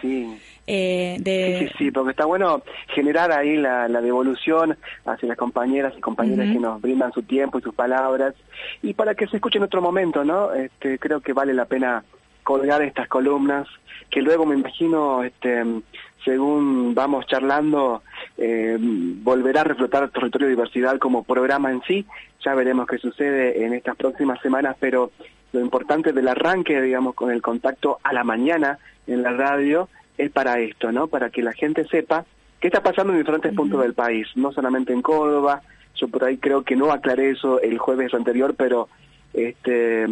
Eh, 0.68 1.18
de... 1.20 1.60
Sí, 1.60 1.76
sí, 1.78 1.92
porque 1.92 2.12
está 2.12 2.26
bueno 2.26 2.64
generar 2.88 3.32
ahí 3.32 3.56
la, 3.56 3.88
devolución 3.88 4.78
hacia 5.06 5.28
las 5.28 5.38
compañeras 5.38 5.94
y 5.98 6.02
compañeras 6.02 6.52
que 6.52 6.60
nos 6.60 6.82
brindan 6.82 7.12
su 7.14 7.22
tiempo 7.22 7.60
y 7.60 7.62
sus 7.62 7.76
palabras 7.76 8.34
y 8.82 8.94
para 8.94 9.14
que 9.14 9.28
se 9.28 9.38
escuche 9.38 9.58
en 9.58 9.64
otro 9.64 9.82
momento, 9.82 10.24
¿no? 10.24 10.54
Este, 10.54 10.98
creo 10.98 11.22
que 11.22 11.34
vale 11.34 11.54
la 11.54 11.66
pena 11.66 12.04
colgar 12.44 12.82
estas 12.82 13.08
columnas 13.08 13.68
que 14.10 14.22
luego 14.22 14.46
me 14.46 14.56
imagino, 14.56 15.24
este, 15.24 15.64
según 16.24 16.94
vamos 16.96 17.26
charlando, 17.28 18.04
eh, 18.38 18.78
volverá 18.80 19.62
a 19.62 19.66
reflotar 19.66 20.10
Territorio 20.10 20.48
de 20.48 20.54
Diversidad 20.54 20.98
como 21.00 21.24
programa 21.24 21.72
en 21.72 21.82
sí. 21.84 22.06
Ya 22.44 22.54
veremos 22.54 22.88
qué 22.88 22.98
sucede 22.98 23.66
en 23.66 23.74
estas 23.74 23.96
próximas 23.96 24.40
semanas, 24.42 24.76
pero 24.80 25.12
lo 25.54 25.60
importante 25.60 26.14
del 26.14 26.28
arranque, 26.28 26.82
digamos, 26.82 27.16
con 27.16 27.32
el 27.32 27.42
contacto 27.42 28.00
a 28.04 28.14
la 28.14 28.24
mañana 28.24 28.78
en 29.08 29.24
la 29.24 29.32
radio 29.32 29.90
es 30.18 30.32
para 30.32 30.60
esto, 30.60 30.92
¿no? 30.92 31.08
Para 31.08 31.30
que 31.30 31.42
la 31.42 31.54
gente 31.54 31.86
sepa 31.86 32.26
qué 32.60 32.68
está 32.68 32.82
pasando 32.82 33.14
en 33.14 33.20
diferentes 33.20 33.54
puntos 33.54 33.82
del 33.82 33.94
país, 33.94 34.28
no 34.36 34.52
solamente 34.52 34.94
en 34.94 35.02
Córdoba. 35.02 35.62
Yo 35.96 36.08
por 36.08 36.24
ahí 36.24 36.38
creo 36.38 36.64
que 36.64 36.76
no 36.76 36.92
aclaré 36.92 37.32
eso 37.32 37.62
el 37.62 37.78
jueves 37.78 38.14
anterior, 38.14 38.56
pero 38.58 38.90
este 39.34 40.04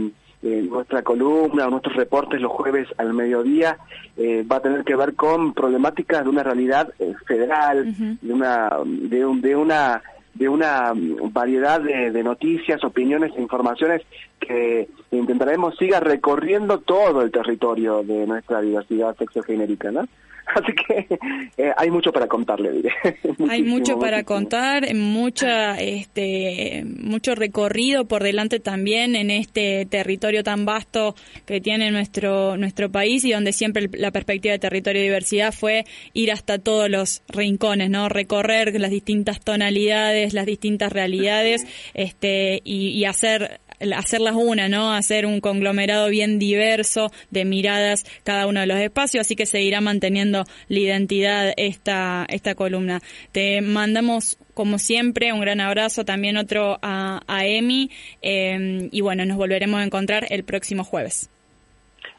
eh, 0.45 0.61
nuestra 0.69 1.03
columna 1.03 1.67
o 1.67 1.69
nuestros 1.69 1.95
reportes 1.95 2.41
los 2.41 2.51
jueves 2.51 2.89
al 2.97 3.13
mediodía 3.13 3.77
eh, 4.17 4.43
va 4.43 4.57
a 4.57 4.61
tener 4.61 4.83
que 4.83 4.95
ver 4.95 5.15
con 5.15 5.53
problemáticas 5.53 6.25
de 6.25 6.29
una 6.29 6.43
realidad 6.43 6.93
eh, 6.99 7.13
federal, 7.25 7.95
de 8.21 8.33
una 8.33 8.69
de, 8.85 9.25
un, 9.25 9.39
de 9.39 9.55
una 9.55 10.01
de 10.33 10.49
una 10.49 10.93
variedad 11.31 11.81
de, 11.81 12.11
de, 12.11 12.23
noticias, 12.23 12.83
opiniones 12.83 13.31
e 13.35 13.41
informaciones 13.41 14.01
que 14.39 14.89
intentaremos 15.11 15.77
siga 15.77 15.99
recorriendo 15.99 16.79
todo 16.79 17.21
el 17.21 17.31
territorio 17.31 18.03
de 18.03 18.25
nuestra 18.25 18.61
diversidad 18.61 19.15
sexogenérica, 19.15 19.91
¿no? 19.91 20.07
Así 20.55 20.73
que 20.73 21.19
eh, 21.57 21.71
hay 21.77 21.89
mucho 21.89 22.11
para 22.11 22.27
contarle, 22.27 22.71
diré. 22.71 22.91
hay 23.49 23.63
mucho 23.63 23.97
para 23.97 24.23
contar, 24.23 24.93
mucha, 24.93 25.79
este, 25.79 26.83
mucho 26.85 27.35
recorrido 27.35 28.05
por 28.05 28.23
delante 28.23 28.59
también 28.59 29.15
en 29.15 29.31
este 29.31 29.85
territorio 29.85 30.43
tan 30.43 30.65
vasto 30.65 31.15
que 31.45 31.61
tiene 31.61 31.91
nuestro, 31.91 32.57
nuestro 32.57 32.91
país 32.91 33.23
y 33.25 33.31
donde 33.31 33.53
siempre 33.53 33.89
la 33.93 34.11
perspectiva 34.11 34.53
de 34.53 34.59
territorio 34.59 35.01
y 35.01 35.05
diversidad 35.05 35.53
fue 35.53 35.85
ir 36.13 36.31
hasta 36.31 36.59
todos 36.59 36.89
los 36.89 37.23
rincones, 37.29 37.89
¿no? 37.89 38.09
Recorrer 38.09 38.79
las 38.79 38.91
distintas 38.91 39.39
tonalidades, 39.39 40.33
las 40.33 40.45
distintas 40.45 40.91
realidades, 40.91 41.65
este, 41.93 42.61
y, 42.63 42.89
y 42.89 43.05
hacer 43.05 43.59
hacerlas 43.95 44.35
una, 44.35 44.69
¿no? 44.69 44.93
Hacer 44.93 45.25
un 45.25 45.41
conglomerado 45.41 46.09
bien 46.09 46.39
diverso 46.39 47.11
de 47.31 47.45
miradas 47.45 48.05
cada 48.23 48.47
uno 48.47 48.61
de 48.61 48.67
los 48.67 48.77
espacios, 48.77 49.21
así 49.21 49.35
que 49.35 49.45
seguirá 49.45 49.81
manteniendo 49.81 50.45
la 50.67 50.79
identidad 50.79 51.53
esta, 51.57 52.25
esta 52.29 52.55
columna. 52.55 53.01
Te 53.31 53.61
mandamos, 53.61 54.37
como 54.53 54.77
siempre, 54.77 55.33
un 55.33 55.41
gran 55.41 55.59
abrazo, 55.59 56.05
también 56.05 56.37
otro 56.37 56.79
a, 56.81 57.21
a 57.27 57.45
Emi, 57.45 57.89
eh, 58.21 58.89
y 58.91 59.01
bueno, 59.01 59.25
nos 59.25 59.37
volveremos 59.37 59.79
a 59.79 59.83
encontrar 59.83 60.27
el 60.29 60.43
próximo 60.43 60.83
jueves. 60.83 61.29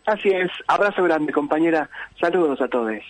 Así 0.07 0.29
es, 0.29 0.51
abrazo 0.67 1.03
grande 1.03 1.33
compañera, 1.33 1.89
saludos 2.21 2.61
a 2.61 2.69
todos. 2.69 3.03